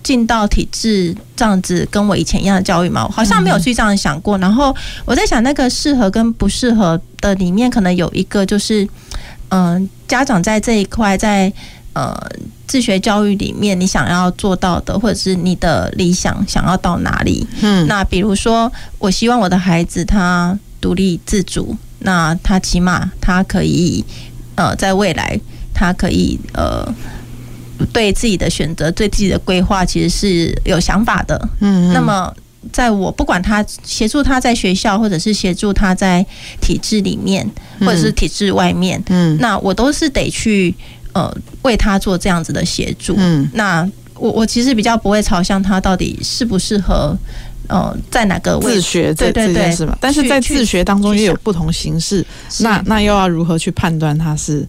[0.06, 4.38] 进到体制这样子跟我以前一样的教育吗，我好像没有去这样想过。
[4.38, 4.72] 然后
[5.04, 8.88] 我在想，那个适合跟不适合的里面，可能有一个就是，
[9.50, 11.52] 嗯，家长在这一块，在
[11.94, 12.16] 呃
[12.68, 17.46] 自学教育里面，你想要做到的，或者是你的理想想要到哪里？
[17.62, 24.04] 嗯，那比如说，我希望我的孩子他独立自主，那他起码他可以
[24.56, 25.40] 呃，在未来
[25.74, 26.94] 他可以呃。
[27.92, 31.50] 对自己的选择、对自己的规划，其实是有想法的。
[31.60, 32.34] 嗯，那么
[32.72, 36.26] 在我不管他协助他在学校，或者是协助他在
[36.62, 37.50] 体制里面，
[37.80, 40.74] 或者是体制外面，嗯，那我都是得去
[41.14, 43.16] 呃为他做这样子的协助。
[43.18, 47.18] 嗯，那我我其实比较不会朝向他到底适不适合
[47.68, 49.98] 呃在哪个位置自学，对对对，是吧？
[50.02, 52.26] 但是在自学当中也有不同形式，
[52.60, 54.66] 那那又要如何去判断他是？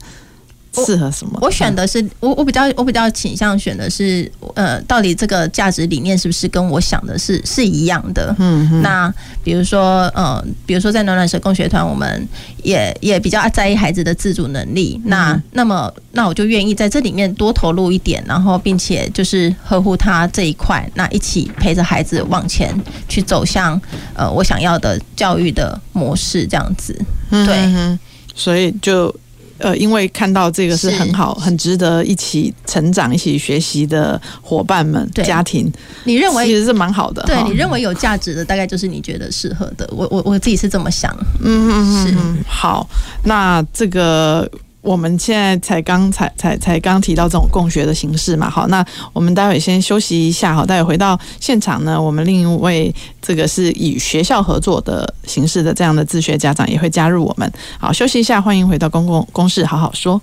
[0.84, 1.38] 适合什么？
[1.40, 8.34] 我选的是我，我比较我比较倾向选的是，呃，到底这个价值理念是不是跟我想的是是一样的？
[8.38, 8.82] 嗯嗯。
[8.82, 9.12] 那
[9.42, 12.28] 比如说，呃，比如说在暖暖社工学团，我们
[12.62, 15.00] 也也比较在意孩子的自主能力。
[15.04, 22.74] 那那么，那我就愿意在这里面多投入一点，然后并且就是呵护他这一块，那一起陪着孩子往前
[23.08, 23.80] 去走向
[24.14, 26.92] 呃我想要的教育的模式，这样子。
[27.30, 27.54] 对。
[27.54, 27.98] 嗯，
[28.34, 29.14] 所以就。
[29.58, 35.72] 呃，因为看到这个是很好、很值得一起成长、一起学习的伙伴们、家庭，
[36.04, 37.22] 你认为其实是蛮好的。
[37.26, 39.88] 对，你认为有价值的，大概就是你觉得适合的。
[39.92, 41.10] 我我我自己是这么想。
[41.42, 42.88] 嗯嗯嗯，好，
[43.24, 44.50] 那这个。
[44.87, 60.20] 我们现在才刚才才才刚提到这种共学的形式嘛，好，那我们待会先休息一下，好，待会回到现场呢，我们另一位这个是以学校合作的形式的这样的自学家长也会加入我们，好，休息一下，欢迎回到公共公事好好说。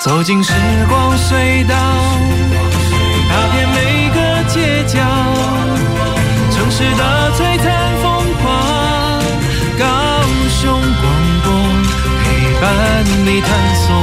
[0.00, 0.52] 走进时
[0.88, 1.74] 光隧道，
[3.28, 4.98] 踏遍每个街角，
[6.50, 7.77] 城市的璀璨。
[12.60, 13.94] 伴你探索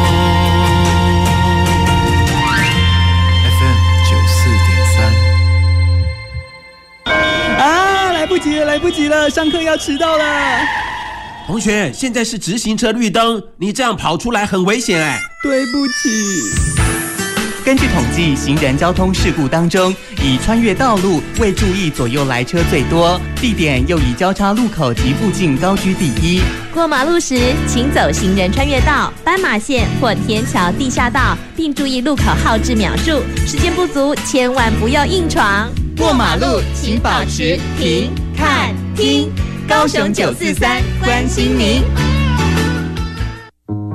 [3.51, 3.77] FM
[4.09, 4.97] 九四点三
[7.57, 10.23] 啊，来不及了，来不及了，上课要迟到了。
[11.45, 15.19] 同学，现在是直行车绿灯，你这样跑出来很危险哎。
[15.43, 16.94] 对不起。
[17.65, 26.41] 根据统计，行人交通事故当中，以穿越道路未注意左右来车最多，地点又以交叉路口及附近高居第一。
[26.71, 33.23] 过马路时，请走行人穿越道、斑马线或天桥地下道，并注意路口号志秒数。
[33.47, 35.67] 时间不足，千万不要硬闯。
[35.97, 39.31] 过马路请保持停、看、听。
[39.67, 42.14] 高雄九四三关心您。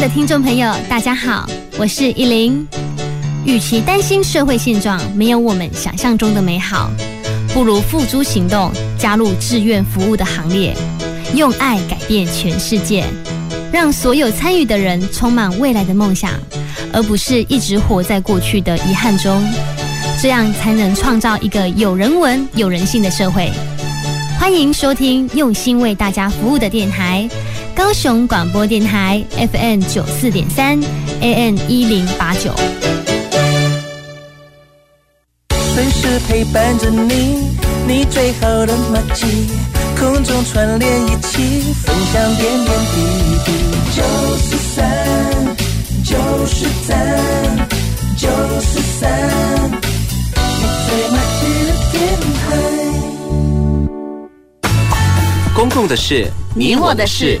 [0.00, 1.46] 的听众朋友，大家好，
[1.78, 2.66] 我是依林。
[3.44, 6.90] 与其担心社会现状没有我们想象中的美好，
[7.52, 10.74] 不如付诸行动，加入志愿服务的行列，
[11.34, 13.04] 用爱改变全世界，
[13.70, 16.32] 让所有参与的人充满未来的梦想，
[16.94, 19.44] 而不是一直活在过去的遗憾中。
[20.18, 23.50] 这样才能创造一个有人文、有人性的社会。
[24.38, 27.28] 欢迎收听用心为大家服务的电台。
[27.82, 30.78] 高雄广播电台 FM 九四点三
[31.22, 32.54] ，AN 一零八九。
[35.48, 37.48] 随时陪伴着你，
[37.88, 39.48] 你最好的默契，
[39.98, 42.96] 空中串联一起，分享点点滴
[43.46, 43.52] 滴。
[43.96, 44.02] 九
[44.36, 44.84] 四三，
[46.04, 47.66] 九四三，
[48.14, 48.28] 九
[48.60, 49.08] 四三，
[50.44, 51.98] 你最默契的电
[52.36, 52.44] 台。
[55.54, 57.40] 公共的事，你我的事。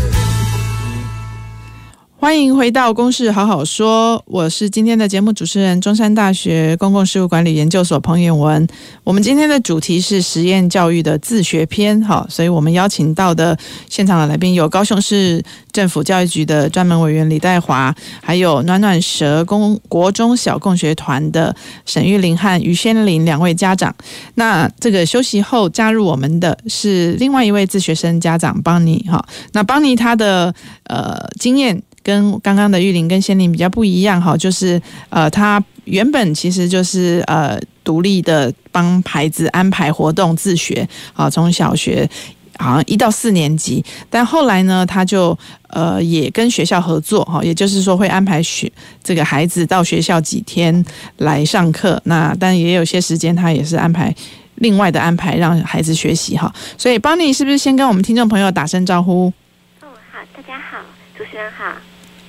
[2.21, 8.67] 欢迎回到《公事好好说》，我是今天的节目主持人，中山大学公共事务管理研究所彭远文。
[9.03, 13.57] 我们今天的主题是实验教育的自学篇，好，所以我们邀请到的
[13.89, 21.55] 现场的来宾有高雄市政府教育局的专门委员李代华，还有暖暖蛇公国中小共学团的
[21.87, 23.93] 沈玉玲和于仙玲两位家长。
[24.35, 30.53] 那这个休息后加入我们的是另外一位自学生家长邦尼，哈，那邦尼他的
[30.83, 31.81] 呃经验。
[32.03, 42.09] 跟刚刚的玉玲跟仙玲比较不一样哈，就是呃，他原本其实就是呃独立的帮孩子安排活动自学，啊，从小学
[42.57, 45.37] 好像一到四年级，但后来呢，他就
[45.67, 48.71] 呃也跟学校合作哈，也就是说会安排学
[49.03, 50.83] 这个孩子到学校几天
[51.17, 54.13] 来上课，那但也有些时间他也是安排
[54.55, 59.33] 另外的安排让孩子学习哈，所以邦尼是不是先跟我们听众朋友打声招呼？
[59.81, 60.77] 哦，好，大家好，
[61.17, 61.73] 主持人好。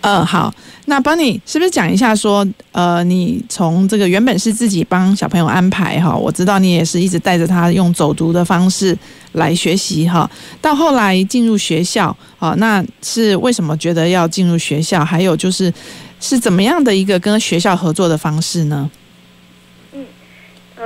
[0.02, 0.52] 呃，好，
[0.86, 8.98] 那邦妮是不是讲一下说，呃，你从这个原本是自己帮小朋友安排哈，我知道你也是一直带着他用走读的方式
[9.34, 10.28] 来学习哈，
[10.60, 15.04] 到后来进入学校，啊，那是为什么觉得要进入学校？
[15.04, 15.72] 还有就是
[16.18, 18.90] 是怎么样的一个跟学校合作的方式呢？
[19.92, 20.04] 嗯
[20.80, 20.84] 嗯，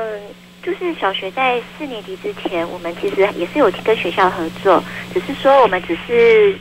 [0.63, 6.55] 就是小学在四年级之前，我们其实也是有跟学校合作，只是说我们只是。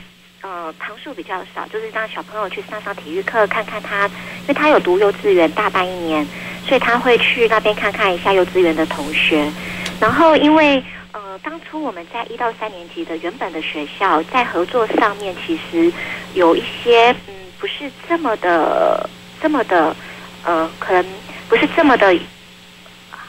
[0.46, 6.24] 呃，堂数比较少，就是让小朋友去上上体育课，看看他，因为他有读幼稚园大半一年，
[6.64, 9.50] 所以他会去那边看看一下幼稚园的同学。
[9.98, 10.80] 然后，因为
[11.10, 15.92] 呃，当初我们在一到三年级的原本的学校，在合作上面其实
[16.34, 19.10] 有一些嗯，不是这么的
[19.42, 19.96] 这么的
[20.44, 21.04] 呃，可能
[21.48, 22.16] 不是这么的。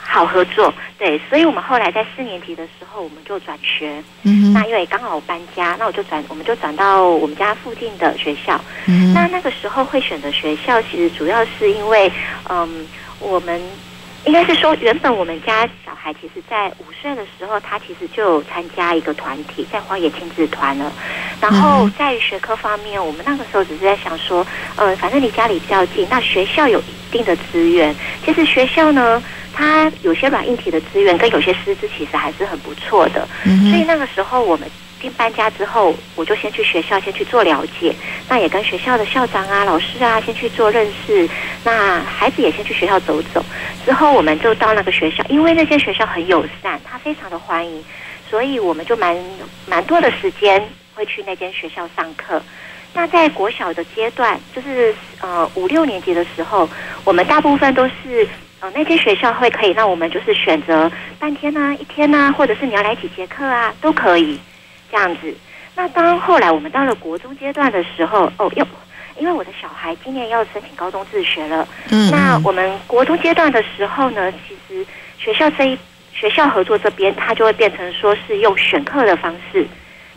[0.10, 4.02] 好合作，对，所以我们后来在四年级的时候，我们就转学。
[4.24, 8.60] 嗯，那因为刚好我搬家，那我就转，我们就转到我们家附近的学校。
[8.86, 12.10] 嗯，那那个时候会选择学校，其实主要是因为，
[12.50, 12.88] 嗯，
[13.20, 13.62] 我们
[14.26, 20.92] 应该是说，原本我们家小孩其实在五岁的时候，他其实就有参加一个团体，在荒野亲子团了。
[21.42, 27.94] 然后在学科方面，我们那个时候只是在想说，呃，反正离家里比较近，那学校有一定的资源。
[28.26, 29.22] 其实学校呢。
[29.58, 34.70] 他有些软硬体的资源跟有些师资其实还是很不错的，所以那个时候我们
[35.02, 37.92] 新搬家之后，我就先去学校先去做了解，
[38.30, 41.28] 那也跟学校的校长啊、老师啊先去做认识，
[41.64, 43.44] 那孩子也先去学校走走，
[43.84, 47.84] 之后我们就到那个学校，因为那间学校很友善，他非常的欢迎，
[48.30, 49.18] 所以我们就蛮
[49.66, 52.40] 蛮多的时间会去那间学校上课。
[52.94, 56.70] 那在国小的阶段，就是呃五六年级的时候，
[57.04, 58.30] 我们大部分都是。
[58.60, 64.40] 呃那间学校会可以让我们就是选择半天啊、一天啊，或者是你要来几节课啊，都可以
[64.92, 65.34] 这样子。
[65.76, 68.66] 那当后来我们到了国中阶段的时候，哦，又
[69.20, 74.86] 因为我的小孩今年要申请高中自学了，嗯，那我们国中阶段的时候呢，其实
[75.18, 75.78] 学校这一
[76.12, 79.68] 学校合作这边，它就会变成说是用选课的方式，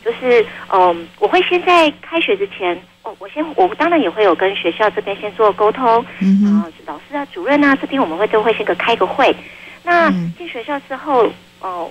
[0.02, 2.80] 就是嗯、呃，我会先在开学之前，
[3.10, 9.34] 哦，我先我当然也会有跟学校这边先做沟通，嗯，然后老师啊、主任啊这边我们会都会先个开个会，
[9.82, 11.24] 那进学校之后，
[11.60, 11.90] 哦、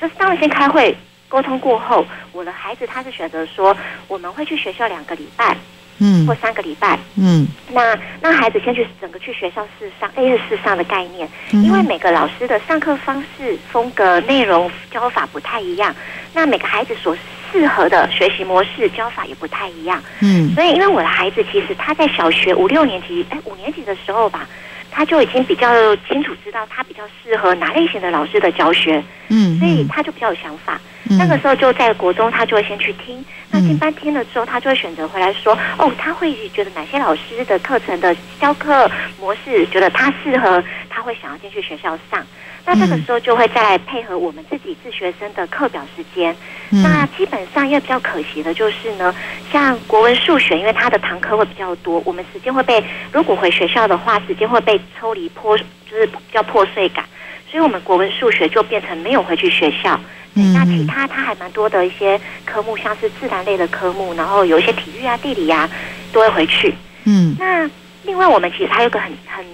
[0.00, 0.96] 就是当然先开会
[1.28, 3.76] 沟通过后，我的孩子他是选择说
[4.08, 5.56] 我们会去学校两个礼拜。
[5.98, 15.96] 嗯，或三个礼拜，嗯，那那孩子先去整个去学校试上，类似试上的概念，嗯，因为每个老师的上课方式、风格、内容、教法不太一样，
[16.34, 17.16] 那每个孩子所
[17.56, 24.46] 适合的学习模式、教法也不太一样，嗯，所以因为我的孩子其实他在小学五六年级，哎，五年级的时候吧。
[24.88, 30.80] 他就已经比较清楚知道他比较适合哪类型的老师的教学，嗯，所以他就比较有想法。
[31.10, 33.22] 嗯、那个时候就在国中，他就会先去听。
[33.50, 38.90] 那进班听了之后，他就会选择回来说，哦，他会觉得哪些老师的课程的教课
[39.20, 42.26] 模式，觉得他适合，他会想要进去学校上。
[42.66, 46.34] 那这个时候就会再配合我们自己自学生的课表时间。
[46.70, 49.14] 嗯、那基本上，因为比较可惜的就是呢，
[49.52, 57.04] 像国文、数学，因为他的堂课会比较多，我们时间会被如果回学校的话，时间会被抽离破，就是比较破碎感。
[57.48, 59.98] 所以我们国文、数学就变成没有回去学校。
[60.34, 65.70] 嗯，那其他他还蛮多的一些科目，像是自然类的科目，然后有一些体育啊、地理啊，
[66.12, 66.74] 都会回去。
[67.04, 67.70] 嗯，那
[68.02, 69.46] 另外我们其实还有个很很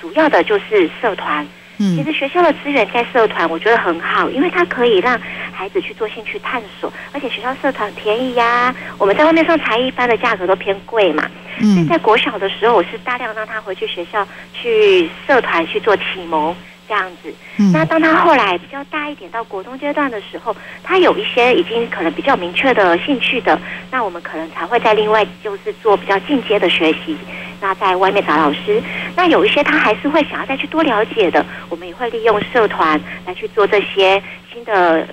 [0.00, 1.44] 主要的就是社团。
[1.78, 5.20] 其实学校的资源在社团，我觉得很好，因为它可以让
[5.52, 8.76] 孩子去做兴趣探索，而且学校社团便宜呀、啊。
[8.98, 11.30] 我们在外面上才艺班的价格都偏贵嘛。
[11.60, 11.74] 嗯。
[11.74, 16.54] 所以在国小的时候，我是大量让他回去学校去社团去做启蒙
[16.88, 17.32] 这样子。
[17.58, 17.72] 嗯。
[17.72, 23.58] 那当他后来比较大一点，到国中阶段的时候，他有一些已经可能比较明确的兴趣的，
[23.90, 27.16] 那我们可能才会在另外就是做比较进阶的学习。
[27.60, 28.82] 那在外面找老师，
[29.16, 34.22] 那有一些他还是会想要再去多了解的，我们也会利用社团来去做这些
[34.52, 35.08] 新的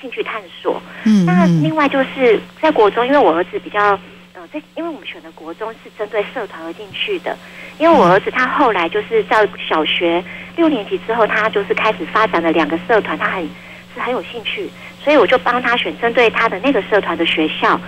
[0.00, 0.80] 兴趣探索。
[1.04, 3.98] 嗯，那另外就是在国中，因为我儿子比较
[4.40, 7.36] 呃，在因为我们选的国中是针对社团而进去的，
[7.78, 10.24] 因为我儿子他后来就是在小学
[10.56, 13.42] 六年级之后，他就是开始发展了两个社团，他很
[13.94, 14.70] 是很有兴趣，
[15.04, 17.78] 所以我就帮他选针对他的那个社团的学校。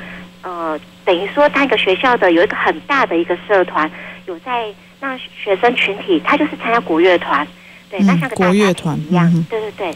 [0.43, 3.91] 呃，等于说，那个学校的有一个很大的一个社团，
[4.27, 4.67] 有在
[5.01, 7.47] 让学生群体，他就是参加国乐团，
[7.89, 9.95] 对，嗯、那像个大乐团一样，嗯、对对对。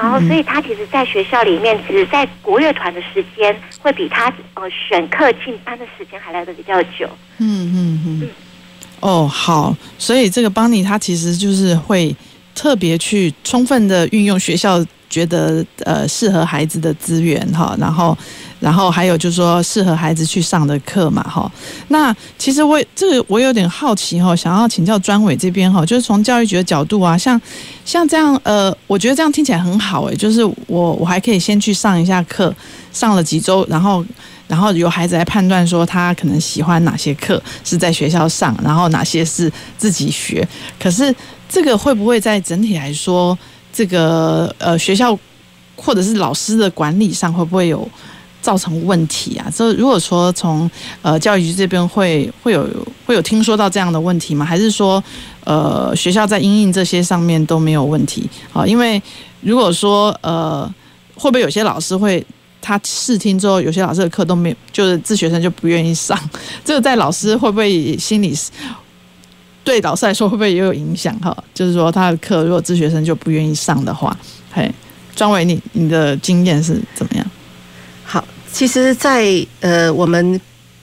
[0.00, 7.08] 然后，所以他其实，在学校里面，其实，在国乐团的时间，会比他呃选课进班的时间还来得比较久。
[7.38, 8.30] 嗯嗯嗯。
[9.00, 12.14] 哦，好，所以这个邦尼他其实就是会
[12.54, 18.16] 特别去充分的运用学校觉得呃适合孩子的资源哈，然后。
[18.60, 21.50] 然后还有就是说适合孩子去上的课嘛，哈。
[21.88, 27.40] 那其实我这个我有点好奇哈，想要请教专委这边哈，就是从教育局的角度啊，像
[27.84, 32.54] 像这样呃，我觉得这样听起来很好诶，就是我我还可以先去上一下课，
[32.92, 34.04] 上了几周，然后
[34.48, 40.46] 然后由孩子来判断说他可能喜欢哪些课是在学校上，然后哪些是自己学。
[40.80, 41.14] 可是
[41.48, 43.38] 这个会不会在整体来说，
[43.72, 45.16] 这个呃学校
[45.76, 47.88] 或者是老师的管理上会不会有？
[48.40, 49.50] 造成问题啊！
[49.54, 50.70] 这如果说从
[51.02, 52.66] 呃教育局这边会会有
[53.04, 54.44] 会有听说到这样的问题吗？
[54.44, 55.02] 还是说
[55.44, 58.28] 呃学校在因应这些上面都没有问题？
[58.52, 59.02] 啊，因为
[59.40, 60.72] 如果说呃
[61.14, 62.24] 会不会有些老师会
[62.60, 66.18] 他试听之后，有些老师的课都没有，就是自学生就不愿意上，
[66.64, 68.36] 这个在老师会不会心里
[69.64, 71.14] 对老师来说会不会也有影响？
[71.20, 74.16] 哈，就是说他的课如果自学生就不愿意上的话，
[74.52, 74.70] 嘿，
[75.14, 77.26] 专委你你的经验是怎么样？
[78.10, 80.40] 好其实，在呃我们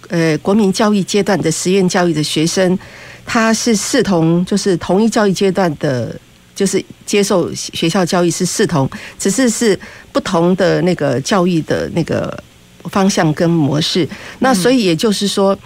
[0.09, 2.77] 呃国民教育阶段的实验教育的学生，
[3.25, 6.15] 他是视同就是同一教育阶段的，
[6.53, 9.77] 就是接受学校教育是视同，只是是
[10.11, 12.31] 不同的那个教育的那个
[12.91, 14.07] 方向跟模式。
[14.37, 15.57] 那所以也就是说，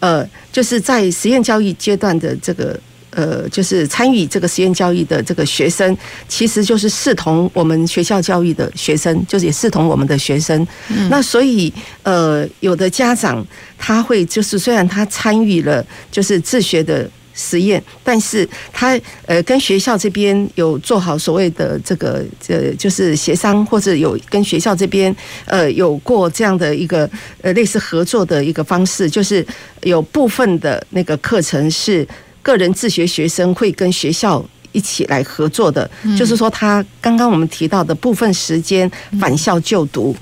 [0.00, 2.78] 呃，就是在实验教育阶段的这个。
[3.16, 5.96] 呃，就是参与这个实验教育的这个学生，
[6.28, 10.66] 其实就是视同我们学校教育的学生，就是也视同我们的学生。
[10.88, 11.08] 嗯。
[11.08, 13.42] 那所以，呃，有的家长
[13.78, 25.14] 他会就是虽然他参与了就是自学的实验，但是他呃跟学校这边有做好所谓的这个呃就是协商，或者有跟学校这边
[25.46, 27.08] 呃有过这样的一个
[27.40, 29.42] 呃类似合作的一个方式，就是
[29.84, 32.06] 有部分的那个课程是。
[32.46, 38.88] 个人自学学生会跟学校一起来合作的，就是说他刚刚我们提到的部分时间
[39.20, 40.14] 返校就读。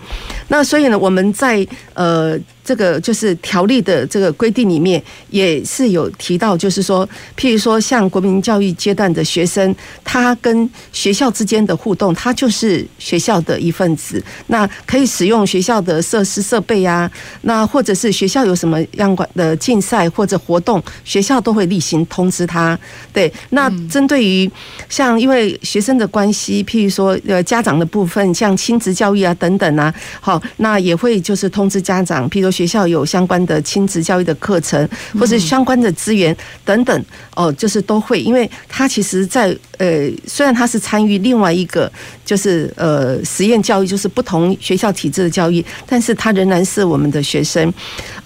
[0.49, 2.41] 那所以呢，我们在呃。
[2.65, 7.07] 这个就是条例的这个规定里面也是有提到，就是说，
[7.37, 17.11] 譬如说像国民教育阶段的学生，他跟学校之间的互动，他就是学校的一份子，那可以使用学校的设施设备啊，
[17.43, 22.79] 那或者是学校有什么样的竞赛或者活动，学校都会例行通知他。
[23.13, 24.51] 对，那针对于
[24.89, 32.54] 像因为学生的关系，譬如说呃家长的部分，像亲子教育啊等等啊，好，那也会就是通知家长，譬如。
[32.55, 34.89] 学校有相关的亲子教育的课程，
[35.19, 41.91] 或是相关的资源等等，哦，就是都会，因为他其实在，在呃，虽然他是参与另外一个，
[42.25, 47.73] 就是呃实验教育，就是不同学校体制的教育，但是他仍然是我们的学生，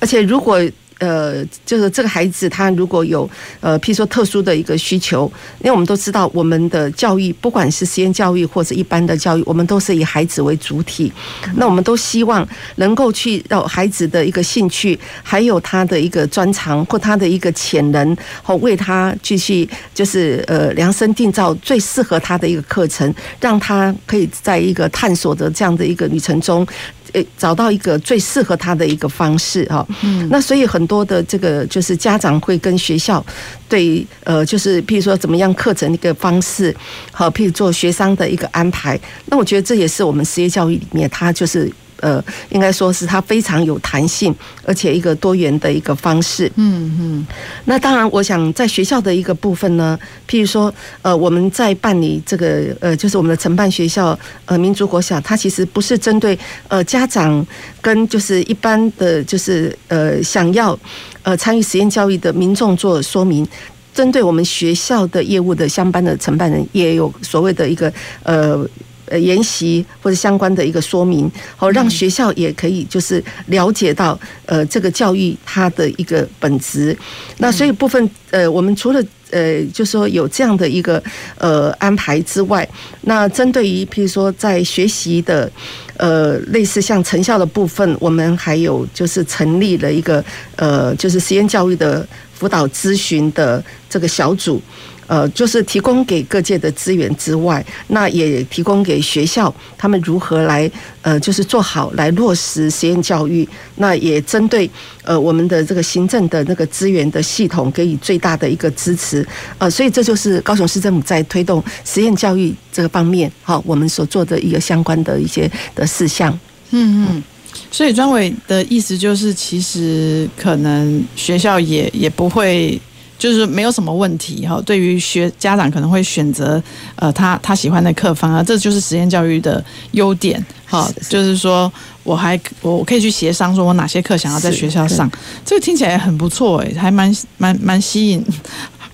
[0.01, 0.61] 而且如果。
[0.99, 3.29] 呃，就是这个孩子，他如果有
[3.61, 5.31] 呃，譬如说特殊的一个需求，
[5.61, 11.13] 因为我们都知道，我们的教育不管是实验教育或者一般的教育，我们都是以孩子为主体。
[11.55, 12.47] 那我们都希望
[12.77, 26.67] 能够去让孩子的一个兴趣，还有他的一个专长或他的一个潜能，和为他继续就是呃量身定造最适合他的一个课程，让他可以在一个探索的这样的一个旅程中。
[27.13, 33.25] 诶，找到一个最适合他的一个方式哈，嗯，那所以很多的这个就是家长会跟学校
[33.69, 36.75] 对呃，就是譬如说怎么样课程一个方式，
[37.13, 41.71] 好，譬如做学商的一个安排，那我觉得这也是我们职业教育里面，它就是。
[42.01, 44.35] 呃，应该说是它非常有弹性，
[44.65, 46.51] 而且一个多元的一个方式。
[46.57, 47.27] 嗯嗯。
[47.65, 50.73] 那当然，我想在学校的一个部分呢，譬如说，
[51.03, 56.39] 呃，我们在办理这个呃，就是我们的承办学校呃，民族国小，它其实不是针对
[56.69, 57.45] 呃家长
[57.81, 60.79] 跟就是一般的就是呃想要
[61.23, 63.47] 呃参与实验教育的民众做说明，
[63.93, 67.93] 针对我们学校的业务的相关的承办人也有所谓的一个
[68.23, 68.65] 呃。
[69.11, 76.97] 呃，研习或者相关的一个说明，好，让学校也可以就是了解到，呃，这个教育它的一个本质。
[77.39, 81.03] 那所以部分，呃，我们除了呃，就是说有这样的一个
[81.37, 82.67] 呃安排之外，
[83.03, 85.51] 那针对于譬如说在学习的
[85.97, 90.25] 呃类似像成效的部分，我们还有就是成立了一个
[90.57, 94.63] 呃，就是实验教育的辅导咨询的这个小组。
[95.09, 100.71] 呃，就是提供给各界的资源之外，那也提供给学校他们如何来
[101.03, 103.49] 呃，就是做好来落实实验教育。
[103.77, 104.71] 那也针对
[105.03, 109.27] 呃我们的这个行政的那个资源的系统给予最大的一个支持。
[109.57, 116.39] 呃，所以这就是高雄市政府在推动实验教育这个方面，好，我们所做的一个相关的一些的事项。
[116.71, 117.23] 嗯嗯，
[117.71, 122.79] 所以专委的意思就是，其实可能学校也也不会。
[123.19, 126.62] 就是没有什么问题哈，对于学家长可能会选择
[126.95, 130.89] 呃他他喜欢的课方啊，这就是实验教育的优点哈。
[131.09, 131.71] 就是说
[132.05, 135.11] 我还我可以去协商，说我哪些课想要在学校上，
[135.45, 138.25] 这个听起来很不错诶，还蛮蛮蛮吸引，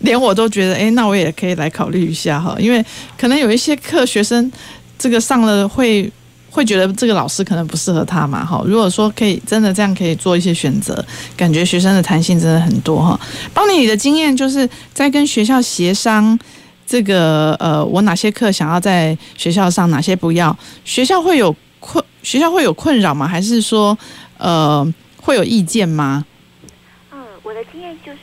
[0.01, 2.85] 连我都觉得诶，那我也可以来考虑一下哈，因为
[3.18, 4.51] 可能有一些课学生
[4.99, 6.11] 这个上了会。
[6.55, 8.45] 会觉得这个老师可能不适合他嘛？
[8.45, 11.05] 哈，如果说可以真的这样可以做一些选择，
[11.37, 13.19] 感觉学生的弹性真的很多哈。
[13.53, 16.39] 邦尼，你的经验就是在跟学校协商
[16.87, 23.27] 这个呃，我哪些课想要在学校上，哪些不要，学校会有困，学校会有困扰吗？
[23.27, 23.99] 还是说
[24.39, 24.87] 呃
[25.21, 26.25] 会有意见吗？
[27.13, 28.19] 嗯，我的经验就是。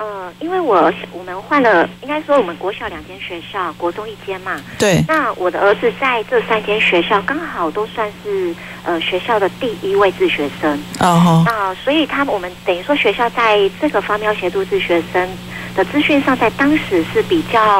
[0.00, 4.58] 呃，因为我我们换了，应该说我们国小两间学校，国中一间嘛。
[4.78, 5.04] 对。
[5.06, 10.82] 那我的儿子在这三间学校刚好都算是呃学校的第一位自学生。
[11.00, 11.42] 哦。
[11.44, 15.28] 那所以他们我们等于说学校在这个方面要协助自学生
[15.74, 17.78] 的资讯上，在当时是比较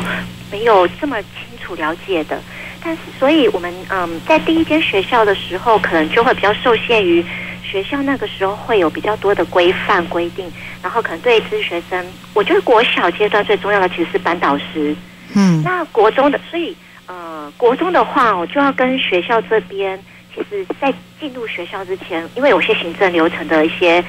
[0.53, 2.39] 没有这么清楚了解的。
[2.85, 7.25] 但是，所以我们嗯在第一间学校的时候，可能就会比较受限于。
[7.71, 10.51] 学校那个时候会有比较多的规范规定，
[10.83, 12.05] 然后可能对自学生，
[12.35, 14.95] 我觉得国小阶段最重要的其实是班导师。
[15.35, 19.97] 嗯，那国中的，所以呃，国中的话，我就要跟学校这边，
[20.35, 24.05] 其实在进入学校之前，因为有些行政流程的一些，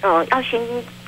[0.00, 0.60] 呃，要先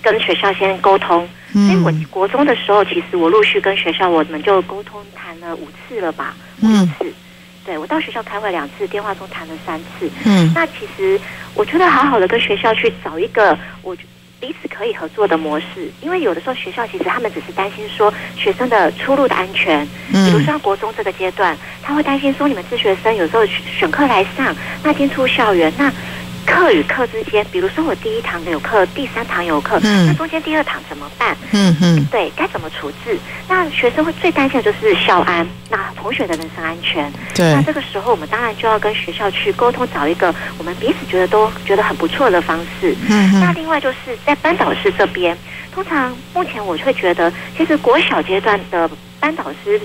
[0.03, 1.29] 跟学校先沟通。
[1.55, 7.05] 嗯，所以我国中的时候，其实我陆续跟学校，我们就沟通谈了五次了吧，五次。
[7.05, 7.13] 嗯
[7.65, 10.11] 对，我到学校开会两次，电话中谈了三次。
[10.25, 11.21] 嗯，那其实
[11.55, 13.97] 我觉得好好的跟学校去找一个我
[14.41, 19.87] 彼此可以合作的模式，因为有的时候学校其实他们只是担心说学生的出路的安全。
[20.13, 24.53] 嗯，比如像国中这个阶段，他会担心说你们自学生有时候选课来上，
[24.83, 25.93] 那天出校园，那
[26.53, 31.35] 课与课之间，比如说我第一堂有课，第三堂有课，嗯那中间第二堂怎么办？
[31.53, 33.19] 嗯嗯，对，该怎么处置？
[33.49, 37.11] 那学生会最担心的就是校安，那同学的人身安全。
[37.35, 42.95] 对那这个时候我们当然就要跟学校去沟通，找一个我们彼此觉得都觉得很不错的方式。
[43.09, 45.37] 嗯那另外就是在班导师这边，
[45.75, 48.89] 通常目前我会觉得，其实国小阶段的
[49.19, 49.81] 班导师，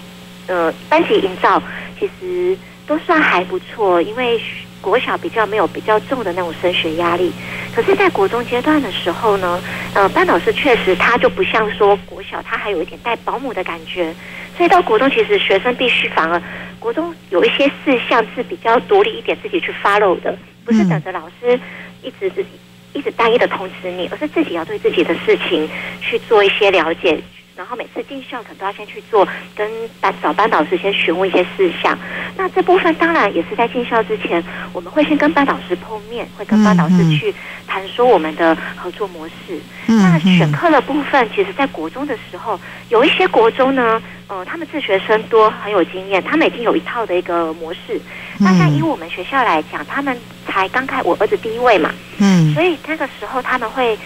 [0.47, 1.61] 呃，班级营造
[1.97, 4.39] 其实都算还不错，因为
[4.81, 7.31] 国小比较没有比较重的那种升学压力。
[7.73, 9.61] 可是，在国中阶段的时候呢，
[9.93, 14.13] 呃，班老师确实他就不像说国小，他还有一点带保姆的感觉。
[14.55, 16.41] 所以到国中，其实学生必须反而
[16.79, 21.59] 国中有一些事项是比较独立一点，自己去 follow 的，不是等着老师
[22.01, 22.49] 一直自己
[22.93, 25.69] 一直单一的通知你，而是自己要对自己的事情
[26.01, 27.19] 去做一些了解。
[27.57, 29.67] 然后每次进校可能都要先去做，跟
[29.99, 31.97] 班找班导师先询问一些事项。
[32.35, 37.33] 那这部分当然也是在进校之前，我们会先跟班导师碰面，会跟班导师去
[37.65, 39.59] 谈说我们的合作模式。
[39.87, 47.99] 嗯那选课的部分，其实在国中的时候，有一些国中呢，呃，他们自学生多，很有经验，他们已经有一套的一个模式。
[48.37, 53.97] 那像以我们学校来讲，他们才刚开，我儿子第一位嘛，嗯所以那个时候他们会，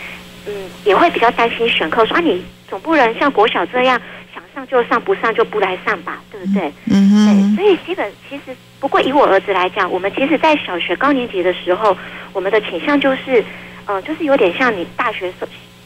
[0.46, 4.02] 嗯，也会比较担心选课，说啊，你总不能像国小这样
[4.34, 6.72] 想上就上，不上就不来上吧，对不对？
[6.86, 11.96] 嗯哼，所以基本其实，不过以我儿子来讲，我们其实在小学高年级的时候，
[12.34, 13.44] 我们的倾向就是，
[13.86, 15.32] 呃，就是有点像你大学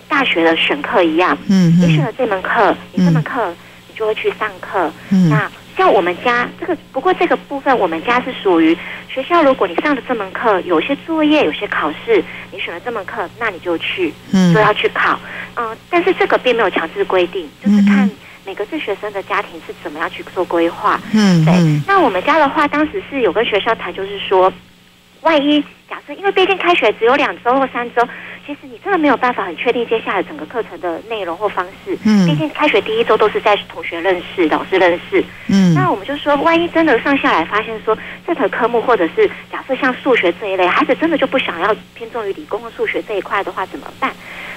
[0.08, 3.54] 大学的选课一样，嗯你选了这门课，你这门课
[3.88, 5.52] 你就会去上课，嗯那。
[5.78, 8.78] 像我们家这个，不过这个部分我们家是属于
[9.10, 9.44] 学校。
[9.44, 15.20] 如果你上了这门课，有些作业，有些考试，你选了这门课，那你就去，嗯就要去考。
[15.56, 18.10] 嗯、呃，但是这个并没有强制规定，就是看
[18.46, 21.00] 每个自学生的家庭是怎么样去做规划。
[21.14, 21.54] 嗯，对。
[21.86, 24.52] 那我们家的话，当时是有跟学校谈，就是说，
[25.22, 28.08] 万一假设，因为毕竟开学只有两周或三周。
[28.46, 31.98] 其实你真的没有办法很确定接下来整个课程的内容或方式。
[32.06, 35.24] 嗯，毕竟开学第一周都是在同学认识、老师认识。
[35.48, 44.12] 嗯，那我们就说，万一真的上下来发现说，这门科目或者是假设像数学这一类，孩子真的就不想要偏重于理工和数学这一块的话，怎么办？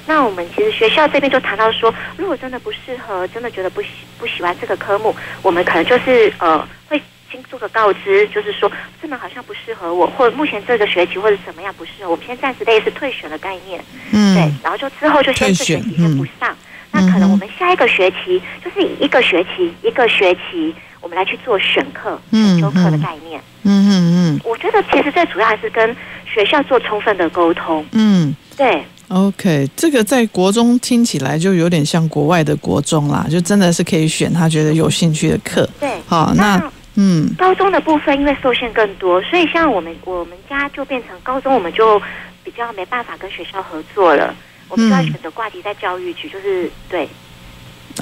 [0.04, 7.00] 那我们其实学校这边就谈到说，如果真的不适合，真的觉得不喜不喜欢这个科目，我们可能就是呃会。
[7.30, 8.70] 先做个告知，就是说
[9.00, 16.56] 这门好像不适合我，或者目前这个学期或者怎么样不适合我，们先暂时类似退选的概念，嗯，对，然后就之后就先这学期先不上，嗯、
[16.92, 23.88] 那可能我们下一个学期就是以一个学期一个学期，我们来去做选课、选修课的概念，嗯。
[23.88, 28.82] 嗯嗯，我觉得其实最主要还是跟学校做充分的沟通，嗯，对。
[29.08, 36.62] OK，这个在国中听起来就有点像国外的国中啦，就真的是可以选他觉得有兴趣的课，对，好那。
[37.00, 42.02] 嗯，高中的部分因为受限更多，所以像我们我们家就变成高中，我们就
[42.42, 44.34] 比较没办法跟学校合作了，
[44.68, 47.08] 我们就要选择挂题在教育局，就是对。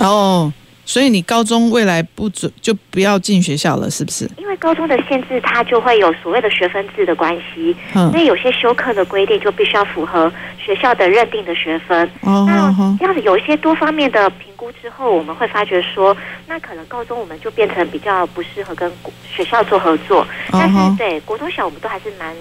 [0.00, 0.50] 哦，
[0.86, 4.30] 所以你高中未来不准就不要进学校了，是不是？
[4.38, 10.32] 因为高中的限制，它就会有所谓的学分制的关系，嗯，所以有些修课的规定就必须要符合
[10.64, 12.08] 学校的认定的学分。
[12.20, 16.16] 哦，那这样子有一些多方面的评估之后，我们会发觉说，
[16.46, 18.90] 那可能高中我们就变成比较不适合跟
[19.28, 20.24] 学校做合作。
[20.52, 22.32] 但是对国中小，我们都还是蛮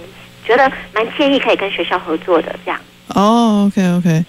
[0.46, 2.80] 觉得蛮建议可以跟学校合作的这样。
[3.08, 4.26] 哦，OK OK。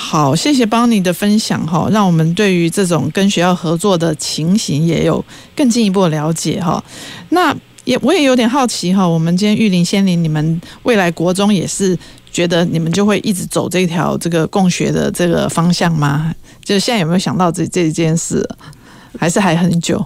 [0.00, 5.22] 好，谢谢邦尼的分享哈，让我们对于这种跟学校合作的情形也有
[5.56, 6.82] 更进一步的了解哈。
[7.30, 11.98] 那也我也有点好奇哈，我们今天玉林仙林，你们未来国中也是
[12.30, 16.32] 觉得你们就会一直走这条这个共学的这个方向吗？
[16.62, 18.48] 就是现在有没有想到这这件事？
[19.18, 20.02] 还是还很久？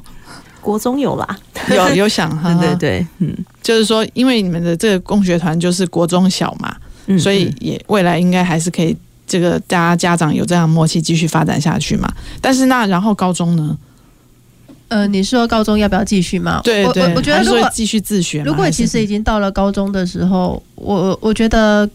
[0.63, 1.39] 国中有啦，
[1.69, 6.75] 有有想 哈，对对对，嗯，就是说，因为你们的这个共学团就是国中小嘛，
[7.07, 8.97] 嗯，所以也未来应该还是可以。
[9.33, 12.07] 这个大家家长有这样默契继续发展下去嘛？
[12.39, 13.75] 但是那然后高中呢？
[14.89, 16.61] 呃，你说高中要不要继续吗？
[16.63, 21.89] 对对，我我觉得如果继续自学，如果其实已经到了高中的时候，我我觉得，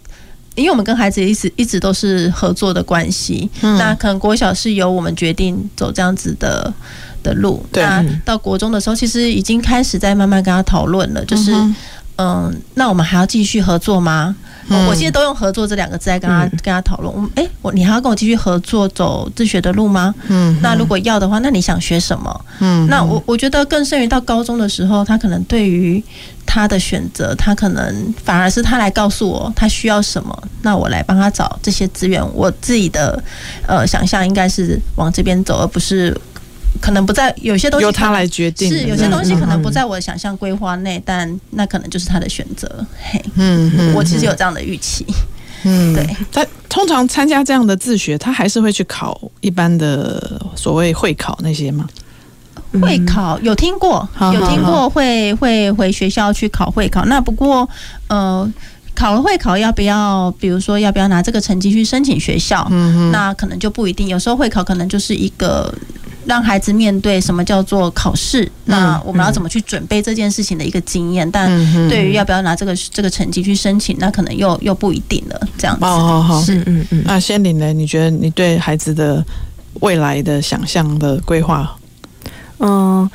[0.56, 6.74] 因为我们跟孩子一直一直都是合作的关系，嗯、那可能国小是由我们决定走这样子的
[7.22, 11.76] 的路，那到国中的时候，其实已经开始在慢慢跟他讨论了，就是嗯、
[12.16, 14.36] 呃，那我们还要继续合作吗？
[14.70, 17.14] 嗯、我现在都用合作这两个字来跟他、嗯、跟他讨论。
[17.36, 20.14] 哎、欸，我你还要跟我继续合作走自学的路吗？
[20.28, 22.46] 嗯，那如果要的话，那你想学什么？
[22.60, 26.04] 嗯，那我我觉得更甚于到高中的时候，他可能对于
[26.46, 32.22] 他的选择，他可能反而是他来告诉我他需要什么，那我来帮他找这些资源。
[32.34, 33.22] 我自己的
[33.68, 36.16] 呃想象应该是往这边走，而不是
[36.82, 42.86] 可能不在有些东西由他来决定，是有些东西可能不在我的想象规划内，但那可能就是他的选择。
[43.12, 45.06] 嘿，嗯，我其实有这样的预期。
[45.64, 46.08] 嗯，对。
[46.32, 51.88] 他通常参加这样的自学，他还是会去考一般的所谓会考那些吗？
[52.82, 57.06] 会考有听过，有听过会会回学校去考会考。
[57.06, 57.68] 那不过
[58.08, 58.52] 呃。
[58.98, 60.34] 考了会考要不要？
[60.40, 62.68] 比如说要不要拿这个成绩去申请学校？
[62.72, 64.08] 嗯，那可能就不一定。
[64.08, 65.72] 有时候会考可能就是一个
[66.28, 71.30] 让孩子面对什么叫做考试，那我们要怎么去准备这件事情的一个经验。
[71.32, 71.50] 但
[71.90, 75.48] 对于要不要拿这个这个成绩去申请，那可能又又不一定了。
[75.58, 77.04] 这样子，好好好，是嗯嗯。
[77.06, 77.72] 那仙玲呢？
[77.72, 79.26] 你觉得你对孩子的
[79.80, 81.76] 未来的想象的规划？
[82.60, 83.10] 嗯，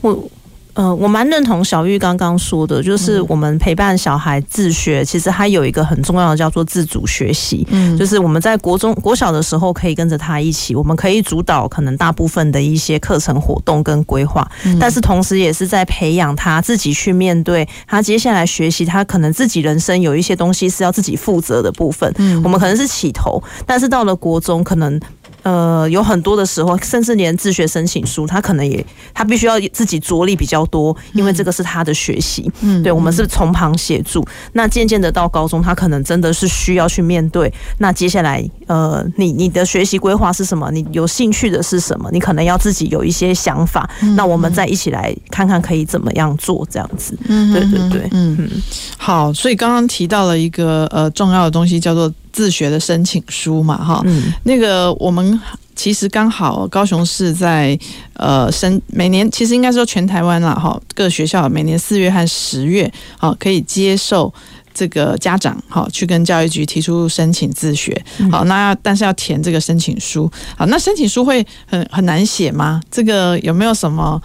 [0.00, 0.30] 我。
[0.78, 7.66] 呃，我蛮认同小玉刚刚说的，就是我们陪伴小孩自学，其实还有一个很重要的叫做自主学习。
[7.72, 14.48] 嗯，就是我们在国中、国小的时候可以跟着他一起，我们可以主导可能大部分的一些课程活动跟规划，
[14.78, 22.14] 但是同时也是在培养他自己去面对他接下来学习，他可能自己人生有一些东西是要自己负责的部分。
[22.18, 25.00] 嗯，我们可能是起头，但是到了国中可能。
[25.48, 28.84] 呃，有很多的时候，甚至连自学申请书，他可能也
[29.14, 32.50] 他必须要自己着力比较多，因为这个是他的学习。
[32.60, 34.22] 嗯，对，我们是从旁协助。
[34.52, 37.50] 那渐渐的到高中，他可能真的是需要去面对。
[37.78, 40.70] 那接下来，呃，你你的学习规划是什么？
[40.70, 42.10] 你有兴趣的是什么？
[42.12, 43.88] 你可能要自己有一些想法。
[44.14, 47.16] 那我们再一起来看看可以怎么样做这样子。
[47.26, 48.62] 嗯，对对对，嗯嗯。
[48.98, 52.12] 好，所以刚刚提到了一个呃重要的东西，叫做。
[52.38, 55.40] 自学的申请书嘛，哈，嗯，那个我们
[55.74, 57.76] 其实刚好高雄市在
[58.12, 64.32] 呃申每年其实应该说全台湾啦，哈，各学校每年四月和十月，好可以接受
[64.72, 72.80] 这个家长好去跟教育局提出申请自学，好，那但是要填这个申请书，好，那申请书会很很难写吗？
[72.88, 74.22] 这个有没有什么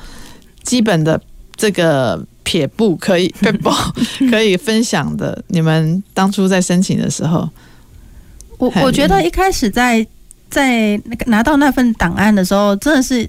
[0.61, 1.19] 基本的
[1.55, 3.33] 这个撇步可以
[4.29, 5.43] 可以分享的？
[5.47, 7.49] 你们当初在申请的时候？
[8.57, 10.05] 我我觉得一开始在
[10.49, 13.27] 在那个拿到那份档案的时候，真的是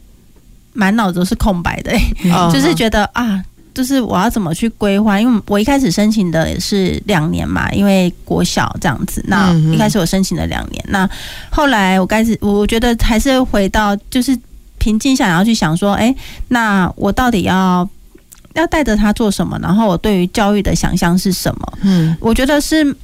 [0.72, 2.12] 满脑子都是空白的，欸，
[2.52, 5.18] 就是觉得啊，就是我要怎么去规划？
[5.20, 9.24] 因为我一开始申请的也是两年嘛，因为国小这样子。
[9.26, 11.08] 那一开始我申请了两年，那
[11.50, 14.38] 后来我开始，我觉得还是回到就是
[14.78, 16.14] 平静下来，然后去想说，哎，
[16.48, 17.88] 那我到底要
[18.54, 19.58] 要带着他做什么？
[19.62, 21.78] 然后我对于教育的想象是什么？
[21.82, 22.94] 嗯，我觉得是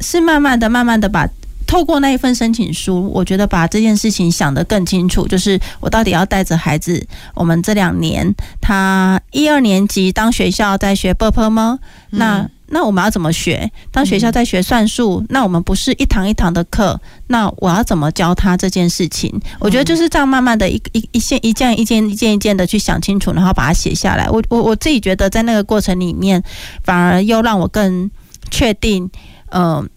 [0.00, 1.26] 是慢慢的、慢慢的把。
[1.70, 11.78] 透过那一份申请书，我觉得把这件事情想得更清楚，就是我到底要带着孩子，我们这两年他一二年级当学校在学 bop 吗？
[12.10, 13.70] 那那我们要怎么学？
[13.92, 19.32] 当学校在学算术，那我们不是一堂一堂的课，那我要怎么教他这件事情？
[19.60, 24.28] 我觉得就是这样慢慢的一一一件一件一件一件一件的去想清楚，然后把它写下来。
[24.28, 26.42] 我我我自己觉得在那个过程里面，
[26.82, 28.10] 反而又让我更
[28.50, 29.08] 确定，
[29.52, 29.88] 嗯。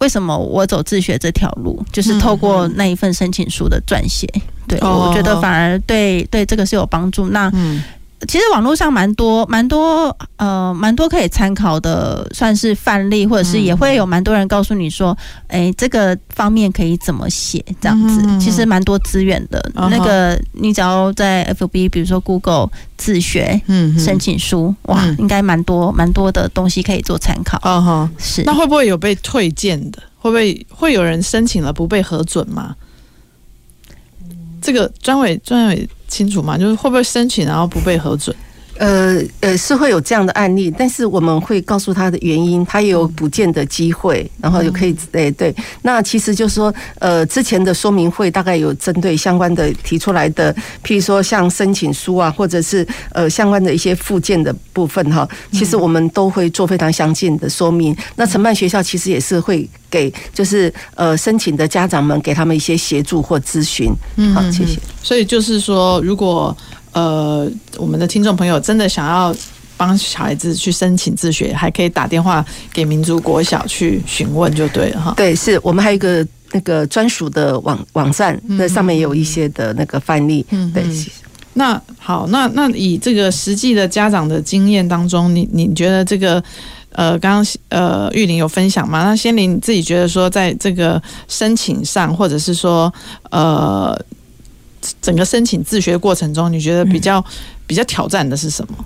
[0.00, 1.82] 为什么我走自学这条路？
[1.92, 4.26] 就是透过那一份申请书的撰写，
[4.66, 7.28] 对，我觉得反而对对这个是有帮助。
[7.28, 7.50] 那
[8.28, 15.16] 其实网络上蛮多蛮多呃蛮多可以参考的，算是范例，或者是也会有蛮多人告诉你说，
[15.48, 18.22] 哎，这个方面可以怎么写这样子。
[18.38, 23.60] 其实蛮多资源的，那个你只要在 FB，比如说 Google 自学
[23.98, 27.58] 申请书，哇，应该蛮多蛮多的东西可以做参考。
[27.62, 28.42] 嗯哼，是。
[28.42, 30.02] 那会不会有被退件的？
[30.18, 32.76] 会不会会有人申请了不被核准吗？
[34.60, 36.58] 这个专委专委清楚吗？
[36.58, 38.36] 就是会不会申请然后不被核准？
[38.80, 45.54] 呃呃，是会有这样的案例，但是我们会告诉他的原因，他也有补件的机会，然后就可以，诶对。
[45.82, 57.94] 那其实就是说，呃，之前的说明会大概有针对相关的提出来的，譬如说像申请书啊，或者是呃相关的一些附件的部分哈，其实我们都会做非常详尽的说明。
[58.16, 63.92] 那承办学校其实也是会给，就是呃申请的家长们给他们一些协助或咨询。
[64.16, 64.78] 嗯，好，谢谢。
[65.02, 66.56] 所以就是说，如果
[66.92, 69.34] 呃，我们的听众朋友真的想要
[69.76, 75.14] 帮小孩子去申请自学，还可以打电话给民族国小去询问就对了哈。
[75.16, 80.44] 对，是我们还有一个那个专属的网网站，那上面有一些的那个范例。
[80.50, 80.84] 嗯，对。
[81.54, 86.42] 那好，那那以这个实际的家长的经验当中，你你觉得这个
[86.92, 89.04] 呃，刚刚呃玉玲有分享吗？
[89.04, 92.92] 那仙玲自己觉得说，在这个申请上，或者是说
[93.30, 93.98] 呃。
[95.00, 97.24] 整个申请自学过程中，你觉得比较、嗯、
[97.66, 98.84] 比较挑战的是什么？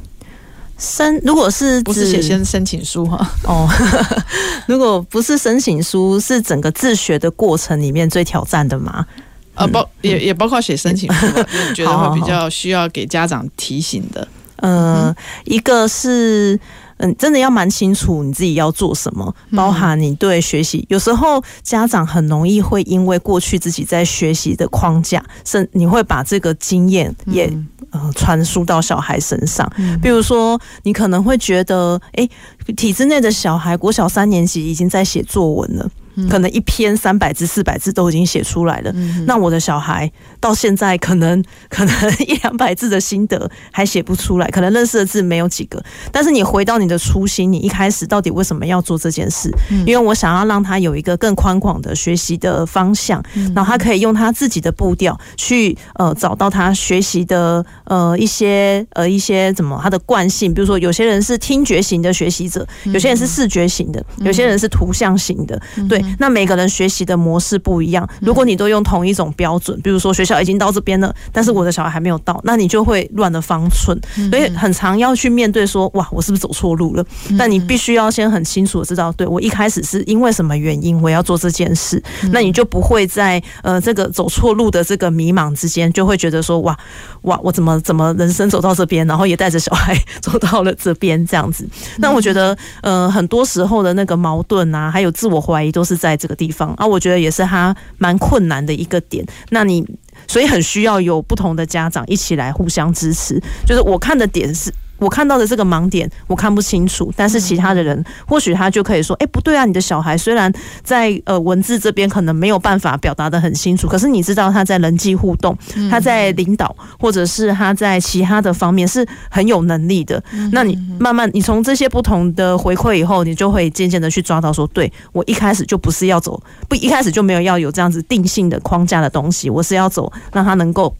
[0.79, 3.25] 申如果是不是写先申请书哈？
[3.45, 3.69] 哦，
[4.67, 9.07] 如果不是申请书，是整个自学的过程里面最挑战的吗？
[9.55, 14.27] 呃，包也也包括写申请书， 我觉得会比较需要给家长提醒的。
[14.57, 15.15] 呃，
[15.45, 16.59] 一个是。
[16.99, 20.85] 嗯，真的要蛮清楚你自己要做什么，包含你对学习。
[20.89, 27.53] 有时候家长很容易会因为过去自己在学习的框架，甚你会把这个经验也
[27.91, 29.71] 呃传输到小孩身上。
[30.01, 32.31] 比如说，你可能会觉得，诶，
[32.77, 35.91] 体制内的小孩国小三年级已经在写作文了。
[36.31, 38.93] 可能一篇三百字、四百字都已经写出来了。
[38.95, 40.11] 嗯、那我的小孩
[40.41, 45.83] 到现在可能 可能一两百字的心得还写不出来，可能认识的字没有几个。
[46.13, 49.51] 但是你回到你的初心，你一开始到底为什么要做这件事？
[49.87, 53.23] 因为我想要让他有一个更宽广的学习的方向，
[53.55, 60.55] 然后他可以用他自己的步调去呃找到他学习的呃一些呃一些怎么他的惯性。
[60.55, 66.04] 比如说有些人是听觉型的学习者，有些人是视觉型的，有些人是图像型的，对。
[66.19, 68.09] 那每个人学习的模式不一样。
[68.21, 73.99] 如果你都用同一种标准，比如说学校已经到这边了，但是我的小孩还没有到，那你就会乱了方寸。
[74.31, 77.05] 所以很常要去面对说，哇，我是不是走错路了？
[77.39, 82.03] 但你必须要先很清楚的知道，对，我一开始是因为什么原因我要做这件事，
[82.33, 86.79] 那你就不会在呃这个走错路的这个迷茫之间，就会觉得说，哇
[87.23, 91.67] 哇，我怎么怎么人生走到这边，然后也带着小孩 走到了这边这样子。
[91.99, 95.94] 那我觉得呃很多时候的那个矛盾啊，还有自我怀疑都是。
[95.97, 99.25] 在这个地方啊，我觉得也是他蛮困难的一个点。
[99.51, 99.85] 那你
[100.27, 103.41] 所以很需要有不同的家长一起来互相支持。
[103.67, 104.73] 就是我看的点是。
[104.99, 115.57] 我看到的这个盲点，我看不清楚，但是其他的人或许他就可以说：“哎，不对啊，你的小孩虽然在呃文字这边可能没有办法表达的很清楚，可是你知道他在人际互动，
[115.91, 120.23] 他在领导，或者是他在其他的方面是很有能力的。
[120.53, 130.95] 那你慢慢，你从这些不同的回馈以后，你就会渐渐的去抓到说，对，我一开始就不是要走，不一开始就没有要有这样子定性的框架的东西，我是要走让他能够。”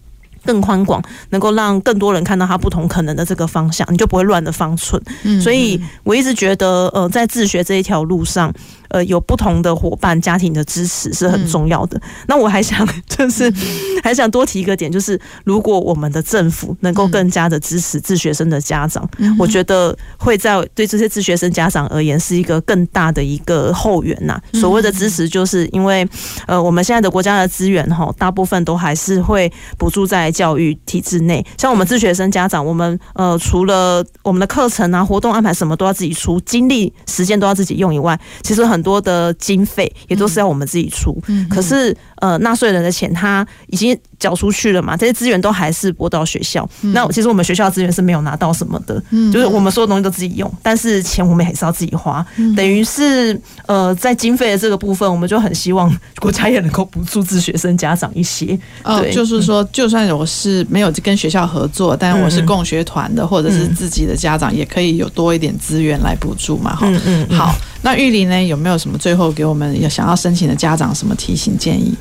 [0.45, 5.03] 更宽广，能够让更多人看到他不同可能的这个方向，你就不会乱的方寸。
[5.41, 8.53] 所以我一直觉得，呃，在自学这一条路上。
[8.95, 11.99] 呃，有不同的伙伴、家庭的支持是很重要的。
[11.99, 13.53] 嗯、那我还想，就是
[14.05, 24.41] 还想多提一个点，就是如果我们的政府能够更加的支持自学生的家长，嗯、我觉得会在对这些自学生家长而言是一个更大的一个后援呐。
[24.53, 26.09] 所谓的支持，就是因为
[26.47, 31.45] 呃，我们现在的国家的资源哈，大部分都还是会补助在教育体制内。
[31.59, 38.84] 像我们自学生家长，我们呃，除了我们的课程啊、活动安排什么都要自己出，精力、时间都要自己用以外，其实很。
[38.85, 46.67] 多的经费也都是要我们自己出，嗯、可是呃，纳税人的钱他已经缴出去了嘛，这些资源都还是拨到学校。
[46.81, 58.59] 嗯、那其实我们学校资源是没有拿到什么的，嗯、就是我们所有东西都自己用，但是钱我们还是要自己花，嗯、等于是呃，在经费的这个部分，我们就很希望国家也能够补助自学生家长一些。
[58.83, 66.75] 哦，就是说，就算我是没有跟学校合作，但我是共学团的，或者是自己的家长，也可以有多一点资源来补助嘛。
[66.75, 67.55] 哈，嗯嗯，好。
[67.83, 68.43] 那玉林呢？
[68.43, 71.95] 有没有什么最后给我们有想要申请的家长什么提醒建议？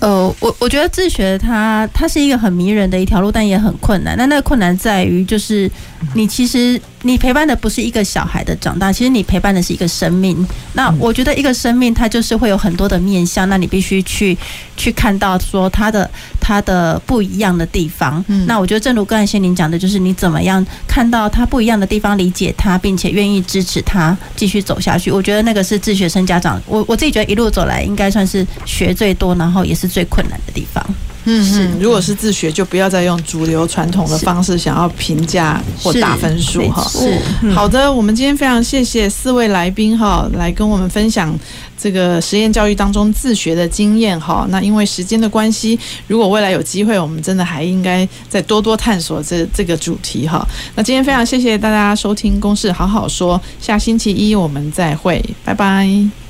[0.00, 4.16] 呃，我我觉得自学它它是一个很迷人的一条路，但也很困难。
[4.16, 5.70] 那那个困难在于，就是
[6.14, 10.46] 你其实你陪伴的不是一个小孩的长大，其实你陪伴的是一个生命。
[10.72, 14.36] 那我觉得一个生命它就是会有很多的面向，那你必须去
[14.76, 18.24] 去看到说它的它的不一样的地方。
[18.46, 25.10] 那我觉得正如刚才仙玲讲的，就是你怎么样看到它不一样的地方，理解它，并且愿意支持它继续走下去。
[25.10, 29.90] 我觉得那个是自学生家长，我我自己觉得一路走来应该算是学最多，然后也是。
[29.90, 30.94] 最困难的地方，
[31.24, 31.78] 嗯，嗯。
[31.80, 36.82] 如果是自学，就不要再用主流传统的方式想要评价或打分数哈。
[36.88, 37.90] 是，好的。
[37.92, 41.36] 我们今天非常谢谢四位来宾哈，来跟我们分享
[41.76, 44.46] 这个实验教育当中自学的经验哈。
[44.50, 50.46] 那因为时间的关系，如果未来有机会，我们真的还应该再多多探索这这个主题哈。
[50.74, 56.29] 那今天非常谢谢大家收听《公式好好说》，下星期一我们再会，拜拜。